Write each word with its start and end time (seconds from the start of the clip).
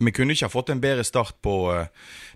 Vi 0.00 0.12
kunne 0.16 0.32
ikke 0.32 0.48
ha 0.48 0.52
fått 0.52 0.70
en 0.72 0.80
bedre 0.80 1.04
start 1.04 1.36
på 1.44 1.54
eh, 1.74 1.88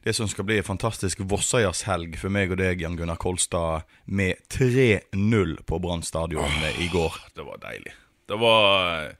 det 0.04 0.12
som 0.16 0.28
skal 0.28 0.44
bli 0.44 0.58
en 0.60 0.66
fantastisk 0.66 1.22
Vossøyershelg 1.30 2.18
for 2.20 2.32
meg 2.32 2.52
og 2.52 2.60
deg, 2.60 2.82
Jan 2.84 2.98
Gunnar 2.98 3.16
Kolstad, 3.20 3.88
med 4.04 4.42
3-0 4.52 5.56
på 5.64 5.80
Brann 5.80 6.04
stadion 6.04 6.44
eh, 6.60 6.82
i 6.84 6.90
går. 6.92 7.16
Det 7.32 7.46
var 7.46 7.62
deilig. 7.64 7.94
Det 8.28 8.36
var 8.40 9.14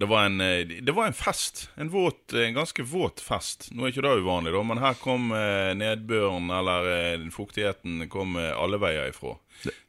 det 0.00 0.06
var, 0.06 0.24
en, 0.24 0.40
eh, 0.40 0.66
det 0.82 0.92
var 0.92 1.06
en 1.06 1.12
fest. 1.12 1.68
En, 1.76 1.88
våt, 1.92 2.32
en 2.32 2.54
ganske 2.54 2.82
våt 2.82 3.20
fest. 3.20 3.68
Nå 3.70 3.84
er 3.84 3.92
ikke 3.92 4.02
det 4.02 4.14
uvanlig, 4.24 4.52
da, 4.54 4.62
men 4.66 4.80
her 4.82 4.96
kom 4.98 5.28
eh, 5.36 5.72
nedbøren, 5.78 6.48
eller 6.50 6.88
eh, 6.96 7.26
fuktigheten, 7.30 8.08
kom 8.10 8.34
eh, 8.40 8.50
alle 8.56 8.80
veier 8.82 9.12
ifra. 9.12 9.36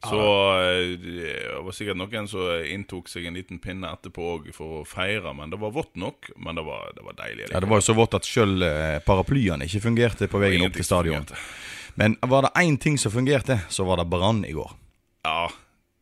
Så 0.04 0.20
eh, 0.60 0.92
det 1.00 1.32
var 1.64 1.74
sikkert 1.74 1.98
noen 1.98 2.28
som 2.30 2.46
inntok 2.68 3.08
seg 3.10 3.26
en 3.26 3.40
liten 3.40 3.58
pinne 3.64 3.90
etterpå 3.96 4.28
òg 4.36 4.52
for 4.54 4.82
å 4.82 4.84
feire, 4.86 5.32
men 5.34 5.50
det 5.50 5.58
var 5.64 5.74
vått 5.74 5.96
nok. 5.98 6.30
Men 6.36 6.60
det 6.60 6.66
var, 6.68 6.92
det 6.94 7.08
var 7.08 7.18
deilig. 7.24 7.48
Ja, 7.50 7.64
Det 7.64 7.72
var 7.72 7.82
jo 7.82 7.88
så 7.88 7.96
vått 7.98 8.14
at 8.20 8.28
sjøl 8.28 8.62
eh, 8.62 9.00
paraplyene 9.08 9.66
ikke 9.66 9.82
fungerte 9.88 10.30
på 10.30 10.42
veien 10.44 10.68
opp 10.68 10.76
til 10.78 10.86
stadion. 10.86 11.26
Men 11.98 12.18
var 12.26 12.46
det 12.46 12.54
én 12.60 12.76
ting 12.78 13.00
som 13.00 13.10
fungerte, 13.14 13.62
så 13.72 13.86
var 13.88 13.98
det 14.02 14.08
Brann 14.10 14.44
i 14.46 14.52
går. 14.54 14.70
Ja, 15.24 15.48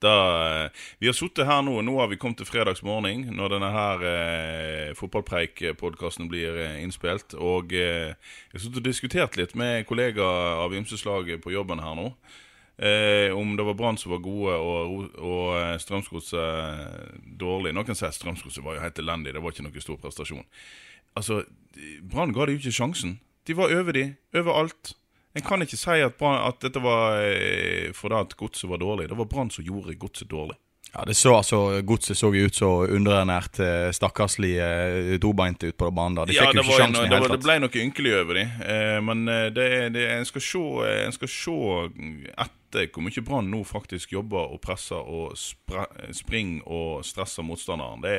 vi 0.04 1.08
har 1.08 1.16
sittet 1.16 1.46
her 1.48 1.62
nå, 1.64 1.78
nå 1.86 1.96
har 2.00 2.10
vi 2.10 2.18
kommet 2.20 2.40
til 2.40 2.48
fredagsmorgen 2.48 3.28
når 3.36 3.54
denne 3.54 3.70
her 3.74 4.04
eh, 4.08 4.92
fotballpreik-podkasten 4.98 6.30
blir 6.30 6.58
eh, 6.58 6.78
innspilt. 6.82 7.36
Og 7.38 7.74
eh, 7.76 8.14
jeg 8.14 8.56
har 8.56 8.64
sittet 8.64 8.80
og 8.82 8.88
diskutert 8.88 9.38
litt 9.40 9.56
med 9.58 9.86
kollegaer 9.88 10.62
av 10.64 10.74
ymse 10.76 10.98
på 11.02 11.54
jobben 11.54 11.82
her 11.82 11.98
nå. 11.98 12.12
Eh, 12.82 13.30
om 13.36 13.56
det 13.56 13.66
var 13.68 13.76
Brann 13.78 13.98
som 14.00 14.14
var 14.14 14.22
gode 14.24 14.54
og, 14.56 15.10
og 15.20 15.50
eh, 15.60 15.76
Strømsgodset 15.78 17.20
dårlig. 17.38 17.74
Noen 17.76 17.94
sier 17.94 18.10
Strømsgodset 18.10 18.64
var 18.64 18.78
jo 18.78 18.82
helt 18.86 18.98
elendig, 18.98 19.34
det 19.36 19.42
var 19.44 19.52
ikke 19.54 19.66
noe 19.68 19.84
stor 19.84 20.00
prestasjon. 20.02 20.46
Altså, 21.14 21.42
Brann 22.02 22.32
ga 22.32 22.48
det 22.48 22.56
jo 22.56 22.62
ikke 22.64 22.80
sjansen. 22.80 23.20
De 23.46 23.54
var 23.58 23.74
over 23.74 23.94
de, 23.94 24.04
overalt. 24.38 24.94
En 25.34 25.44
kan 25.46 25.64
ikke 25.64 25.78
si 25.80 26.02
at, 26.04 26.18
brand, 26.18 26.42
at 26.44 26.60
dette 26.60 26.82
var 26.82 27.22
eh, 27.24 27.88
fordi 27.96 28.18
at 28.18 28.36
godset 28.36 28.68
var 28.70 28.82
dårlig. 28.82 29.08
Det 29.08 29.16
var 29.16 29.30
Brann 29.30 29.50
som 29.50 29.64
gjorde 29.64 29.96
godset 30.00 30.30
dårlig. 30.30 30.58
Ja, 30.94 31.04
det 31.04 31.14
så 31.14 31.36
altså, 31.36 31.82
Godset 31.82 32.18
så 32.18 32.28
ut 32.34 32.54
så 32.54 32.68
underernært, 32.84 33.54
stakkarslig 33.54 33.94
stakkarslige, 33.96 35.12
eh, 35.14 35.20
tobeinte 35.20 35.66
ut 35.66 35.76
på 35.76 35.90
banen. 35.90 36.14
da. 36.14 36.26
De 36.28 36.36
fikk 36.36 36.58
jo 36.58 36.64
ikke 36.66 36.76
sjansen 36.76 37.06
i 37.06 37.08
det, 37.08 37.16
hele 37.16 37.28
tatt. 37.30 37.40
det 37.40 37.46
ble 37.46 37.56
noe 37.64 37.84
ynkelig 37.84 38.12
over 38.18 38.40
dem. 38.40 38.50
Eh, 38.66 38.98
men 39.00 39.22
eh, 39.28 39.46
det, 39.56 39.68
det, 39.94 40.04
en, 40.18 40.28
skal 40.28 40.44
se, 40.44 40.64
eh, 40.84 40.98
en 41.06 41.16
skal 41.16 41.32
se 41.32 41.56
etter 42.44 42.90
hvor 42.92 43.06
mye 43.06 43.24
Brann 43.24 43.48
nå 43.52 43.62
faktisk 43.68 44.12
jobber 44.12 44.52
og 44.52 44.60
presser 44.60 45.00
og 45.00 45.32
spre, 45.40 45.86
springer 46.12 46.68
og 46.68 47.06
stresser 47.08 47.46
motstanderen. 47.46 48.04
Det, 48.04 48.18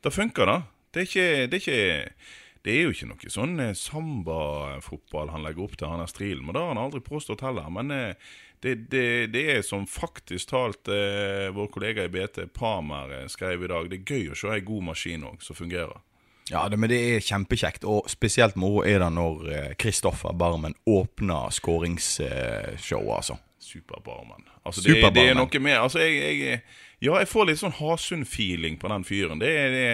det 0.00 0.14
funker, 0.14 0.48
da. 0.48 0.58
Det 0.88 1.04
er 1.04 1.10
ikke, 1.10 1.28
det 1.52 1.60
er 1.60 1.62
ikke 1.66 2.42
det 2.64 2.72
er 2.72 2.86
jo 2.86 2.94
ikke 2.94 3.10
noe 3.10 3.30
sånn 3.32 3.58
eh, 3.60 3.74
sambafotball 3.76 5.32
han 5.34 5.44
legger 5.44 5.66
opp 5.66 5.76
til, 5.76 5.90
han 5.90 6.00
er 6.00 6.08
strilen. 6.10 6.46
Men 6.46 6.56
det 6.56 6.62
har 6.62 6.72
han 6.72 6.80
aldri 6.80 7.02
påstått 7.04 7.44
heller. 7.44 7.68
Men 7.72 7.92
eh, 7.92 8.32
det, 8.64 8.74
det, 8.92 9.04
det 9.34 9.44
er 9.52 9.62
som 9.66 9.84
faktisk 9.90 10.54
talt 10.54 10.88
eh, 10.88 11.50
vår 11.52 11.68
kollega 11.74 12.06
i 12.06 12.12
BT, 12.12 12.46
Pamer, 12.56 13.12
eh, 13.18 13.28
skrev 13.32 13.66
i 13.66 13.70
dag. 13.70 13.90
Det 13.92 14.00
er 14.00 14.16
gøy 14.16 14.32
å 14.32 14.38
se 14.40 14.52
ei 14.54 14.64
god 14.64 14.88
maskin 14.88 15.28
òg, 15.28 15.44
som 15.44 15.58
fungerer. 15.58 16.00
Ja, 16.48 16.66
det, 16.68 16.76
men 16.80 16.92
det 16.92 17.00
er 17.00 17.24
kjempekjekt, 17.24 17.84
og 17.88 18.08
spesielt 18.12 18.56
moro 18.60 18.82
er 18.84 19.00
det 19.00 19.12
når 19.16 19.46
Kristoffer 19.80 20.34
Barmen 20.36 20.76
åpner 20.84 21.52
skåringsshowet, 21.56 23.12
altså. 23.16 23.38
Superbarmen. 23.64 24.44
Altså, 24.64 24.80
det, 24.80 24.90
Superbarmen. 24.90 25.14
det 25.16 25.30
er 25.30 25.38
noe 25.38 25.60
med 25.64 25.78
Altså, 25.78 26.02
jeg, 26.04 26.40
jeg 26.40 26.60
Ja, 27.00 27.16
jeg 27.20 27.28
får 27.28 27.48
litt 27.48 27.60
sånn 27.60 27.76
Hasund-feeling 27.78 28.76
på 28.80 28.88
den 28.92 29.04
fyren. 29.08 29.40
Det 29.40 29.50
er, 29.50 29.72
det, 29.72 29.88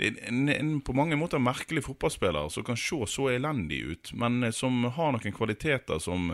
det 0.00 0.08
er 0.08 0.28
en, 0.30 0.48
en 0.48 0.70
på 0.80 0.94
mange 0.96 1.16
måter 1.20 1.42
merkelig 1.42 1.84
fotballspiller 1.84 2.48
som 2.52 2.64
kan 2.64 2.78
se 2.80 2.98
så 3.10 3.26
elendig 3.34 3.82
ut, 3.84 4.12
men 4.16 4.42
eh, 4.46 4.54
som 4.56 4.86
har 4.96 5.12
noen 5.12 5.36
kvaliteter 5.36 6.00
som, 6.00 6.30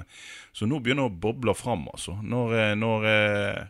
som 0.55 0.71
nå 0.71 0.79
begynner 0.85 1.09
å 1.09 1.17
boble 1.25 1.55
fram, 1.59 1.89
altså. 1.91 2.15
Når, 2.23 2.55
eh, 2.61 2.75
når 2.79 3.09
eh, 3.11 3.65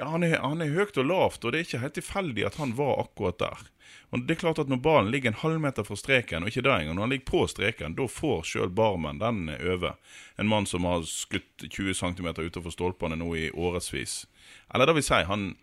ja, 0.00 0.08
han 0.10 0.26
er, 0.26 0.40
han 0.42 0.64
er 0.64 0.74
høyt 0.74 0.98
og 0.98 1.06
lavt, 1.06 1.44
og 1.44 1.52
det 1.52 1.60
er 1.60 1.68
ikke 1.68 1.82
helt 1.84 1.96
tilfeldig 2.00 2.48
at 2.48 2.58
han 2.58 2.74
var 2.78 3.04
akkurat 3.04 3.38
der. 3.42 3.68
Og 4.12 4.24
det 4.26 4.34
er 4.34 4.40
klart 4.42 4.58
at 4.60 4.68
Når 4.68 4.80
ballen 4.84 5.10
ligger 5.12 5.30
en 5.30 5.40
halvmeter 5.40 5.86
fra 5.86 5.96
streken, 5.96 6.42
og 6.42 6.50
ikke 6.50 6.64
der 6.64 6.80
engang, 6.80 6.96
når 6.96 7.06
han 7.06 7.12
ligger 7.14 7.30
på 7.30 7.44
streken, 7.48 7.94
da 7.96 8.08
får 8.08 8.42
sjøl 8.48 8.72
Barmen 8.72 9.20
den 9.20 9.46
over. 9.52 9.94
En 10.36 10.48
mann 10.48 10.66
som 10.66 10.84
har 10.88 11.06
skutt 11.08 11.64
20 11.68 11.94
cm 11.94 12.28
utenfor 12.40 12.74
stolpene 12.74 13.16
nå 13.20 13.30
i 13.36 13.50
årevis. 13.52 14.26
Eller 14.74 14.88
det 14.88 14.96
vil 14.98 15.06
si, 15.06 15.22
han, 15.28 15.54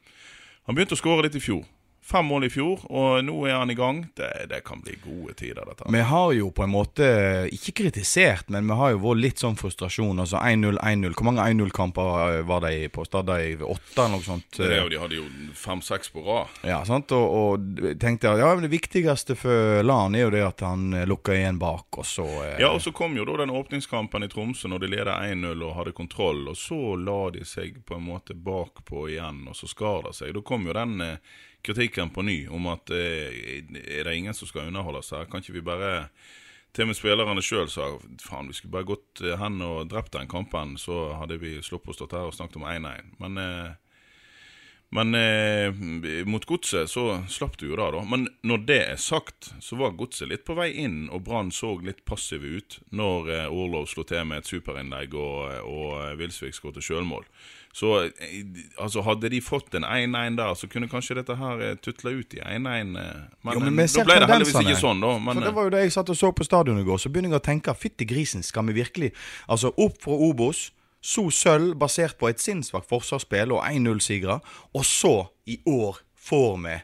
han 0.65 0.77
begynte 0.77 0.97
å 0.97 1.01
skåre 1.01 1.27
litt 1.27 1.37
i 1.37 1.43
fjor. 1.43 1.65
Fem 2.09 2.25
mål 2.25 2.47
i 2.47 2.51
fjor, 2.51 2.83
og 2.89 3.19
nå 3.21 3.37
er 3.45 3.59
han 3.59 3.69
i 3.69 3.77
gang. 3.77 4.03
Det, 4.17 4.29
det 4.49 4.63
kan 4.65 4.81
bli 4.81 4.95
gode 5.03 5.35
tider, 5.37 5.63
dette. 5.69 5.85
Vi 5.93 6.03
har 6.11 6.31
jo 6.33 6.49
på 6.55 6.65
en 6.65 6.73
måte 6.73 7.09
ikke 7.53 7.75
kritisert, 7.83 8.49
men 8.49 8.67
vi 8.67 8.77
har 8.79 8.95
jo 8.95 9.01
vært 9.03 9.21
litt 9.23 9.43
sånn 9.43 9.57
frustrasjon. 9.59 10.19
Altså 10.19 10.41
1-0, 10.41 10.79
1-0. 10.81 11.13
Hvor 11.13 11.29
mange 11.29 11.45
1-0-kamper 11.45 12.41
var 12.49 12.65
de 12.65 12.89
på 12.93 13.05
Stad? 13.05 13.29
i 13.29 13.55
Åtte, 13.61 14.01
eller 14.01 14.15
noe 14.15 14.25
sånt? 14.25 14.57
Det 14.57 14.71
er 14.71 14.81
jo, 14.81 14.89
de 14.89 14.99
hadde 15.01 15.17
jo 15.19 15.25
fem-seks 15.53 16.09
på 16.13 16.23
rad. 16.25 16.55
Ja, 16.65 16.79
sant? 16.87 17.11
Og, 17.15 17.35
og 17.39 17.81
tenkte 18.01 18.31
jeg, 18.31 18.41
ja, 18.41 18.53
det 18.59 18.71
viktigste 18.71 19.35
for 19.37 19.83
LAN 19.85 20.17
er 20.17 20.25
jo 20.25 20.31
det 20.33 20.43
at 20.45 20.63
han 20.65 20.93
eh, 20.93 21.05
lukker 21.09 21.37
igjen 21.37 21.59
bak, 21.61 21.99
og 22.01 22.07
så 22.07 22.25
eh, 22.45 22.55
Ja, 22.63 22.71
og 22.73 22.81
så 22.83 22.93
kom 22.95 23.17
jo 23.17 23.27
da 23.27 23.37
den 23.43 23.53
åpningskampen 23.53 24.25
i 24.25 24.31
Tromsø 24.31 24.71
når 24.71 24.85
de 24.85 24.91
leder 24.95 25.13
1-0 25.13 25.65
og 25.67 25.75
hadde 25.77 25.95
kontroll, 25.97 26.47
og 26.51 26.57
så 26.57 26.95
la 26.99 27.19
de 27.35 27.45
seg 27.47 27.81
på 27.85 27.99
en 27.99 28.07
måte 28.09 28.33
bakpå 28.33 29.09
igjen, 29.13 29.45
og 29.49 29.57
så 29.57 29.69
skar 29.69 30.07
det 30.07 30.15
seg. 30.17 30.33
Da 30.35 30.43
kom 30.45 30.67
jo 30.67 30.75
den 30.77 30.97
eh, 31.05 31.37
kritikken 31.65 32.13
på 32.15 32.23
ny 32.25 32.37
om 32.47 32.69
at 32.71 32.91
eh, 32.95 33.63
er 33.83 34.07
det 34.07 34.15
ingen 34.15 34.35
som 34.37 34.49
skal 34.49 34.69
underholdes 34.69 35.11
her? 35.15 35.27
Kan 35.29 35.43
ikke 35.43 35.57
vi 35.59 35.65
bare 35.65 36.09
til 36.75 36.85
med 36.85 36.97
spillerne 36.97 37.41
sjøl 37.41 37.69
sa 37.71 37.87
faen, 38.21 38.49
vi 38.49 38.57
skulle 38.57 38.75
bare 38.77 38.89
gått 38.91 39.23
eh, 39.25 39.37
hen 39.41 39.61
og 39.65 39.89
drept 39.91 40.13
den 40.15 40.29
kampen, 40.29 40.77
så 40.77 41.15
hadde 41.19 41.39
vi 41.41 41.57
sluppet 41.65 41.95
å 41.95 41.97
stå 41.97 42.09
her 42.13 42.29
og 42.29 42.35
snakket 42.37 42.59
om 42.61 42.67
1-1. 42.69 43.15
Men 43.21 43.41
eh, 43.41 43.71
men 44.95 45.13
eh, 45.13 46.23
mot 46.25 46.45
Godset 46.49 46.89
så 46.89 47.03
slapp 47.29 47.59
du 47.61 47.67
jo 47.69 47.75
da, 47.77 47.91
da. 47.93 48.01
Men 48.09 48.25
når 48.41 48.63
det 48.65 48.79
er 48.95 48.97
sagt, 48.97 49.51
så 49.61 49.77
var 49.77 49.93
Godset 49.99 50.31
litt 50.31 50.45
på 50.47 50.55
vei 50.57 50.71
inn, 50.81 51.03
og 51.13 51.27
Brann 51.27 51.51
så 51.53 51.75
litt 51.85 52.01
passive 52.09 52.57
ut 52.57 52.79
når 52.89 53.29
eh, 53.35 53.53
Orlov 53.53 53.85
slo 53.91 54.05
til 54.09 54.25
med 54.25 54.41
et 54.41 54.49
superinnlegg 54.49 55.13
og, 55.13 55.59
og 55.69 56.17
Wilsvik 56.17 56.57
skåret 56.57 56.81
sjølmål. 56.85 57.27
Så 57.77 57.91
eh, 58.07 58.39
altså 58.81 59.03
hadde 59.05 59.29
de 59.29 59.43
fått 59.45 59.77
en 59.77 59.85
1-1 59.85 60.39
der, 60.41 60.55
så 60.57 60.65
kunne 60.71 60.89
kanskje 60.89 61.19
dette 61.19 61.37
her 61.37 61.61
eh, 61.67 61.75
tutla 61.77 62.15
ut 62.17 62.33
i 62.33 62.41
1-1. 62.41 62.57
eh, 62.65 63.21
Men, 63.45 63.53
Jo, 63.53 63.61
men 63.69 63.85
eh, 63.85 63.93
da 63.93 64.07
ble 64.09 64.17
det 64.23 64.31
heldigvis 64.33 64.57
ikke 64.63 64.81
sånn, 64.81 65.05
da. 65.05 65.13
Men, 65.21 65.37
For 65.37 65.51
det 65.51 65.53
var 65.59 65.69
jo 65.69 65.75
det 65.77 65.85
jeg 65.85 65.95
satt 65.99 66.09
og 66.09 66.17
så 66.17 66.33
på 66.33 66.49
stadion 66.49 66.81
i 66.81 66.87
går, 66.89 66.97
så 67.05 67.13
begynner 67.13 67.37
jeg 67.37 67.43
å 67.43 67.47
tenke 67.51 67.77
fytti 67.77 68.09
grisen, 68.09 68.41
skal 68.41 68.65
vi 68.71 68.79
virkelig 68.81 69.13
Altså 69.45 69.69
opp 69.77 70.01
fra 70.01 70.17
Obos, 70.17 70.71
så 71.01 71.29
sølv 71.31 71.75
basert 71.79 72.17
på 72.19 72.27
et 72.29 72.41
sinnssvakt 72.43 72.89
forsvarsspill 72.89 73.53
og 73.55 73.63
1-0-sigre, 73.63 74.39
og 74.75 74.85
så, 74.85 75.13
i 75.47 75.59
år, 75.69 76.01
får 76.19 76.57
vi 76.65 76.75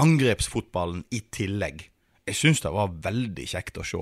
angrepsfotballen 0.00 1.04
i 1.14 1.20
tillegg. 1.32 1.88
Jeg 2.26 2.38
syns 2.38 2.62
det 2.64 2.72
var 2.74 2.94
veldig 3.04 3.46
kjekt 3.48 3.78
å 3.80 3.84
se 3.86 4.00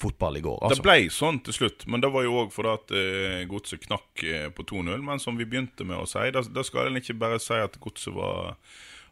fotball 0.00 0.38
i 0.38 0.42
går. 0.44 0.58
Det 0.60 0.70
Altså. 0.70 0.82
ble 0.84 0.96
sånn 1.10 1.38
til 1.46 1.54
slutt, 1.56 1.86
men 1.86 2.00
det 2.02 2.10
var 2.12 2.24
jo 2.26 2.34
òg 2.44 2.52
fordi 2.52 2.72
at 2.74 2.94
uh, 2.94 3.44
Godset 3.50 3.84
knakk 3.86 4.24
eh, 4.24 4.48
på 4.50 4.66
2-0. 4.66 5.00
Men 5.02 5.22
som 5.22 5.36
vi 5.38 5.46
begynte 5.46 5.86
med 5.86 5.96
å 5.96 6.06
si, 6.08 6.30
da, 6.34 6.42
skal 6.66 6.90
en 6.90 7.00
ikke 7.00 7.16
bare 7.18 7.38
si 7.42 7.54
at 7.54 7.78
Godset 7.80 8.14
var 8.14 8.56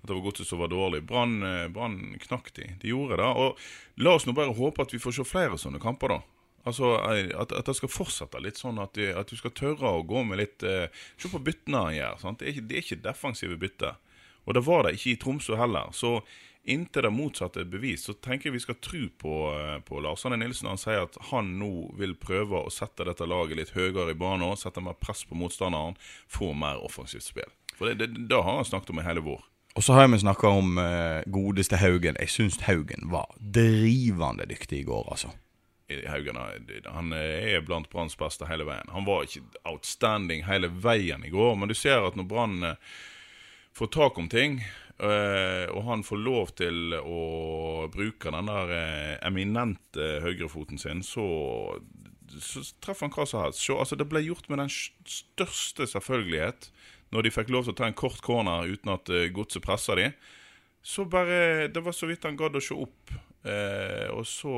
at 0.02 0.10
det 0.10 0.16
var 0.16 0.24
Godset 0.24 0.48
som 0.48 0.58
var 0.58 0.68
dårlig. 0.72 1.04
Brann 1.06 1.42
eh, 1.46 1.68
Brann 1.70 2.16
knakk 2.26 2.50
de. 2.56 2.66
De 2.82 2.90
gjorde 2.90 3.20
det. 3.20 3.28
Og 3.38 4.02
la 4.02 4.16
oss 4.18 4.26
nå 4.26 4.34
bare 4.34 4.54
håpe 4.56 4.82
at 4.82 4.92
vi 4.92 4.98
får 4.98 5.14
se 5.20 5.26
flere 5.26 5.58
sånne 5.60 5.78
kamper, 5.82 6.16
da. 6.16 6.20
Altså 6.68 6.94
eh, 7.10 7.32
At, 7.38 7.52
at 7.52 7.66
det 7.66 7.74
skal 7.78 7.90
fortsette 7.90 8.40
litt 8.42 8.60
sånn 8.60 8.78
at, 8.82 8.94
de, 8.94 9.10
at 9.18 9.30
du 9.30 9.38
skal 9.38 9.54
tørre 9.56 9.96
å 9.98 10.06
gå 10.06 10.22
med 10.26 10.42
litt 10.42 10.62
eh, 10.66 10.86
Se 11.18 11.30
på 11.32 11.42
byttene 11.42 11.86
han 11.88 11.98
gjør. 11.98 12.22
Sant? 12.22 12.40
Det, 12.40 12.48
er 12.48 12.56
ikke, 12.56 12.68
det 12.68 12.78
er 12.78 12.86
ikke 12.86 13.02
defensive 13.08 13.58
bytter. 13.58 14.00
Og 14.46 14.56
det 14.56 14.64
var 14.66 14.86
det 14.86 14.96
ikke 14.96 15.12
i 15.12 15.20
Tromsø 15.22 15.58
heller. 15.58 15.92
Så 15.94 16.20
inntil 16.62 17.06
det 17.06 17.10
motsatte 17.14 17.62
er 17.62 17.70
bevist, 17.70 18.06
så 18.06 18.14
tenker 18.14 18.48
jeg 18.48 18.56
vi 18.56 18.62
skal 18.62 18.78
tro 18.82 19.02
på, 19.18 19.36
eh, 19.58 19.78
på 19.86 20.02
Lars 20.02 20.22
Arne 20.26 20.38
Nilsen 20.38 20.70
han 20.70 20.80
sier 20.80 21.06
at 21.06 21.18
han 21.32 21.56
nå 21.58 21.90
vil 21.98 22.14
prøve 22.18 22.62
å 22.62 22.70
sette 22.70 23.06
dette 23.08 23.26
laget 23.26 23.58
litt 23.58 23.74
høyere 23.74 24.14
i 24.14 24.18
banen, 24.18 24.54
sette 24.58 24.82
mer 24.82 24.98
press 24.98 25.24
på 25.26 25.38
motstanderen, 25.38 25.98
få 26.30 26.52
mer 26.54 26.82
offensivt 26.82 27.26
spill. 27.26 27.50
For 27.78 27.90
det, 27.90 27.98
det, 28.02 28.28
det 28.30 28.38
har 28.38 28.60
han 28.60 28.68
snakket 28.68 28.94
om 28.94 29.02
i 29.02 29.06
hele 29.06 29.24
vår. 29.24 29.42
Og 29.72 29.84
så 29.84 29.96
har 29.96 30.08
vi 30.12 30.20
snakka 30.20 30.50
om 30.52 30.76
eh, 30.78 31.22
godeste 31.32 31.78
Haugen. 31.80 32.18
Jeg 32.20 32.30
syns 32.30 32.60
Haugen 32.66 33.08
var 33.10 33.30
drivende 33.40 34.46
dyktig 34.46 34.82
i 34.82 34.86
går, 34.86 35.08
altså. 35.14 35.32
I 35.88 36.02
Haugen 36.06 36.38
han 36.38 37.12
er 37.16 37.64
blant 37.66 37.90
Branns 37.92 38.16
beste 38.18 38.46
hele 38.48 38.66
veien. 38.68 38.90
Han 38.94 39.06
var 39.08 39.26
ikke 39.26 39.42
outstanding 39.68 40.44
hele 40.46 40.70
veien 40.70 41.24
i 41.26 41.32
går, 41.32 41.56
men 41.58 41.70
du 41.70 41.74
ser 41.76 42.06
at 42.06 42.16
når 42.18 42.28
Brann 42.30 42.62
eh, 42.66 42.94
får 43.76 43.92
tak 43.94 44.18
om 44.20 44.28
ting, 44.32 44.60
eh, 44.98 45.66
og 45.72 45.84
han 45.88 46.04
får 46.06 46.22
lov 46.22 46.54
til 46.60 46.96
å 46.98 47.88
bruke 47.92 48.32
den 48.34 48.50
der 48.50 48.74
eh, 48.76 49.14
eminente 49.26 50.08
høyrefoten 50.24 50.80
sin, 50.80 51.02
så, 51.06 51.26
så 52.38 52.64
treffer 52.84 53.08
han 53.08 53.16
hva 53.16 53.28
som 53.28 53.44
helst. 53.44 53.64
Så, 53.64 53.78
altså, 53.78 53.98
det 53.98 54.08
ble 54.10 54.24
gjort 54.26 54.48
med 54.52 54.62
den 54.62 54.72
største 54.72 55.88
selvfølgelighet 55.90 56.70
når 57.12 57.26
de 57.26 57.34
fikk 57.34 57.52
lov 57.52 57.66
til 57.66 57.74
å 57.74 57.80
ta 57.80 57.88
en 57.88 57.98
kort 57.98 58.22
corner 58.24 58.70
uten 58.72 58.94
at 58.94 59.10
uh, 59.12 59.26
godset 59.36 59.64
pressa 59.64 59.96
de. 59.98 60.06
Så 60.82 61.04
bare 61.04 61.68
Det 61.68 61.82
var 61.84 61.92
så 61.92 62.08
vidt 62.08 62.24
han 62.24 62.38
gadd 62.40 62.56
å 62.56 62.62
se 62.64 62.74
opp. 62.74 63.12
Eh, 63.42 64.06
og 64.14 64.22
så 64.28 64.52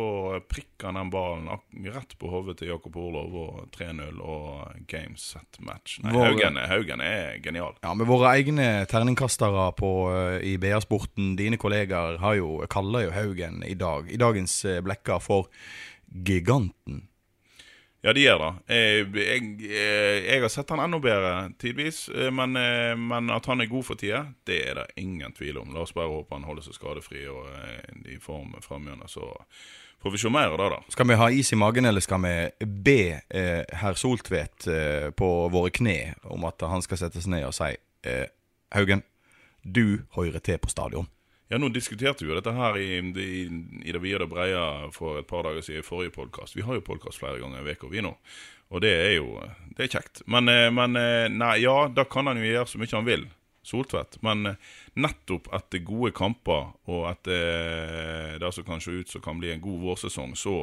prikker 0.44 0.90
han 0.90 0.98
den 0.98 1.12
ballen 1.12 1.48
rett 1.94 2.10
på 2.20 2.28
hodet 2.28 2.58
til 2.60 2.68
Jakob 2.68 2.98
Orlov 3.00 3.36
og 3.40 3.62
3-0 3.72 4.18
og 4.20 4.82
game 4.90 5.16
set 5.20 5.56
match. 5.64 6.02
Nei, 6.04 6.12
våre, 6.12 6.34
Haugen, 6.34 6.60
Haugen 6.68 7.04
er 7.04 7.38
genial. 7.44 7.78
Ja, 7.80 7.94
med 7.96 8.10
våre 8.10 8.34
egne 8.36 8.84
terningkastere 8.90 9.70
på, 9.78 9.94
eh, 10.12 10.36
i 10.52 10.58
BA-sporten, 10.60 11.32
dine 11.40 11.56
kolleger, 11.60 12.20
har 12.20 12.36
jo, 12.36 12.58
kaller 12.68 13.08
jo 13.08 13.16
Haugen 13.16 13.62
i 13.64 13.74
dag, 13.78 14.12
i 14.12 14.20
dagens 14.20 14.58
eh, 14.68 14.82
blekker, 14.84 15.22
for 15.24 15.48
giganten. 16.12 17.06
Ja, 18.04 18.12
de 18.12 18.20
gjør 18.20 18.40
det. 18.42 18.48
Jeg, 18.68 19.04
jeg, 19.16 19.44
jeg 20.28 20.40
har 20.42 20.50
sett 20.52 20.72
han 20.74 20.82
enda 20.84 20.98
bedre 21.00 21.30
tidvis, 21.60 22.02
eh, 22.12 22.28
men, 22.28 22.52
eh, 22.60 22.92
men 23.00 23.32
at 23.32 23.46
han 23.48 23.64
er 23.64 23.70
god 23.70 23.86
for 23.88 23.96
tida, 23.96 24.26
det 24.44 24.58
er 24.60 24.76
det 24.76 24.84
ingen 25.00 25.32
tvil 25.32 25.62
om. 25.62 25.70
La 25.72 25.86
oss 25.86 25.94
bare 25.96 26.12
håpe 26.12 26.36
han 26.36 26.44
holder 26.44 26.66
seg 26.66 26.76
skadefri 26.76 27.24
og 27.32 27.48
eh, 27.48 28.12
i 28.12 28.18
form 28.20 28.52
framgjørende, 28.60 29.08
Så 29.08 29.30
får 30.04 30.12
vi 30.12 30.20
se 30.20 30.34
mer 30.36 30.52
av 30.52 30.60
det, 30.60 30.68
da. 30.74 30.82
Skal 30.92 31.08
vi 31.08 31.16
ha 31.16 31.30
is 31.32 31.52
i 31.52 31.56
magen, 31.56 31.88
eller 31.88 32.04
skal 32.04 32.20
vi 32.26 32.68
be 32.84 33.00
eh, 33.24 33.64
herr 33.72 33.96
Soltvedt 33.96 34.68
eh, 34.68 35.08
på 35.16 35.30
våre 35.48 35.72
kne 35.72 36.12
om 36.28 36.44
at 36.44 36.60
han 36.60 36.84
skal 36.84 37.00
sette 37.06 37.24
seg 37.24 37.32
ned 37.38 37.48
og 37.48 37.56
si 37.56 37.72
eh, 38.04 38.26
Haugen, 38.76 39.00
du 39.64 40.04
hører 40.12 40.44
til 40.44 40.60
på 40.60 40.68
stadion. 40.68 41.08
Ja, 41.54 41.58
nå 41.58 41.68
diskuterte 41.70 42.24
vi 42.24 42.32
jo 42.32 42.34
dette 42.34 42.50
her 42.50 42.74
i, 42.82 42.96
i, 42.98 43.42
i 43.86 43.92
det 43.94 44.00
vide 44.02 44.24
og 44.26 44.32
breie 44.32 44.62
for 44.90 45.20
et 45.20 45.28
par 45.30 45.44
dager 45.46 45.62
siden 45.62 45.84
i 45.84 45.86
forrige 45.86 46.10
podkast. 46.16 46.56
Vi 46.58 46.64
har 46.66 46.74
jo 46.74 46.82
podkast 46.82 47.20
flere 47.22 47.38
ganger 47.38 47.62
i 47.62 47.76
uka, 47.76 47.86
vi 47.92 48.02
nå. 48.02 48.10
Og 48.74 48.82
det 48.82 48.90
er 48.90 49.12
jo 49.20 49.36
det 49.76 49.84
er 49.84 49.92
kjekt. 49.92 50.24
Men, 50.26 50.50
eh, 50.50 50.66
men 50.74 50.98
eh, 50.98 51.28
nei, 51.30 51.60
ja, 51.62 51.76
da 51.94 52.08
kan 52.10 52.26
han 52.26 52.42
jo 52.42 52.48
gjøre 52.48 52.72
så 52.72 52.80
mye 52.82 52.90
han 52.96 53.06
vil. 53.06 53.28
Soltvedt. 53.70 54.18
Men 54.26 54.50
eh, 54.50 54.74
nettopp 54.98 55.46
etter 55.54 55.84
gode 55.86 56.10
kamper, 56.18 56.74
og 56.90 57.06
etter 57.12 58.34
det 58.42 58.50
som 58.58 58.66
kan 58.66 58.82
se 58.82 58.98
ut 58.98 59.14
som 59.14 59.22
kan 59.22 59.38
bli 59.38 59.54
en 59.54 59.62
god 59.62 59.78
vårsesong, 59.86 60.34
så, 60.34 60.56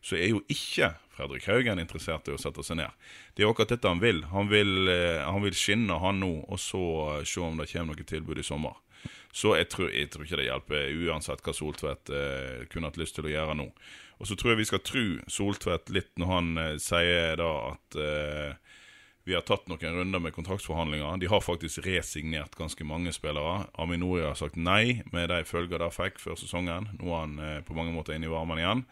så 0.00 0.16
er 0.16 0.32
jo 0.32 0.40
ikke 0.48 0.94
Fredrik 1.18 1.52
Haugen 1.52 1.84
interessert 1.84 2.32
i 2.32 2.38
å 2.38 2.40
sette 2.40 2.64
seg 2.64 2.80
ned. 2.80 3.08
Det 3.36 3.44
er 3.44 3.52
akkurat 3.52 3.76
dette 3.76 3.92
han 3.92 4.00
vil. 4.00 4.24
Han 4.32 4.48
vil, 4.48 4.88
han 5.28 5.44
vil 5.44 5.60
skinne, 5.60 6.00
han 6.00 6.24
nå, 6.24 6.32
og 6.48 6.56
så 6.56 6.82
se 7.28 7.44
om 7.44 7.60
det 7.60 7.68
kommer 7.68 7.92
noe 7.92 8.12
tilbud 8.16 8.40
i 8.40 8.48
sommer. 8.54 8.80
Så 9.32 9.54
jeg 9.58 9.68
tror, 9.72 9.90
jeg 9.92 10.10
tror 10.10 10.24
ikke 10.24 10.40
det 10.40 10.48
hjelper, 10.48 10.92
uansett 11.08 11.44
hva 11.44 11.54
Soltvedt 11.54 12.10
eh, 12.10 12.66
kunne 12.72 12.90
hatt 12.90 13.00
lyst 13.00 13.18
til 13.18 13.28
å 13.28 13.32
gjøre 13.32 13.56
nå. 13.58 13.68
Og 14.18 14.26
så 14.26 14.34
tror 14.34 14.52
jeg 14.52 14.62
vi 14.62 14.70
skal 14.70 14.82
tro 14.82 15.04
Soltvedt 15.30 15.92
litt 15.94 16.10
når 16.18 16.32
han 16.32 16.50
eh, 16.58 16.74
sier 16.82 17.38
da 17.38 17.52
at 17.70 17.98
eh, 18.02 18.74
vi 19.28 19.36
har 19.36 19.44
tatt 19.44 19.68
noen 19.68 19.98
runder 19.98 20.22
med 20.24 20.32
kontraktsforhandlinger. 20.32 21.20
De 21.20 21.28
har 21.28 21.44
faktisk 21.44 21.82
resignert 21.84 22.56
ganske 22.56 22.84
mange 22.88 23.12
spillere. 23.12 23.66
Aminori 23.76 24.24
har 24.24 24.38
sagt 24.40 24.56
nei 24.56 25.02
med 25.12 25.28
de 25.28 25.42
følger 25.44 25.82
de 25.82 25.90
fikk 25.92 26.16
før 26.22 26.38
sesongen. 26.40 26.88
Nå 26.96 27.10
er 27.12 27.20
han 27.26 27.34
eh, 27.44 27.58
på 27.66 27.76
mange 27.76 27.92
måter 27.92 28.16
inne 28.16 28.30
i 28.30 28.32
varmen 28.32 28.62
igjen. 28.62 28.86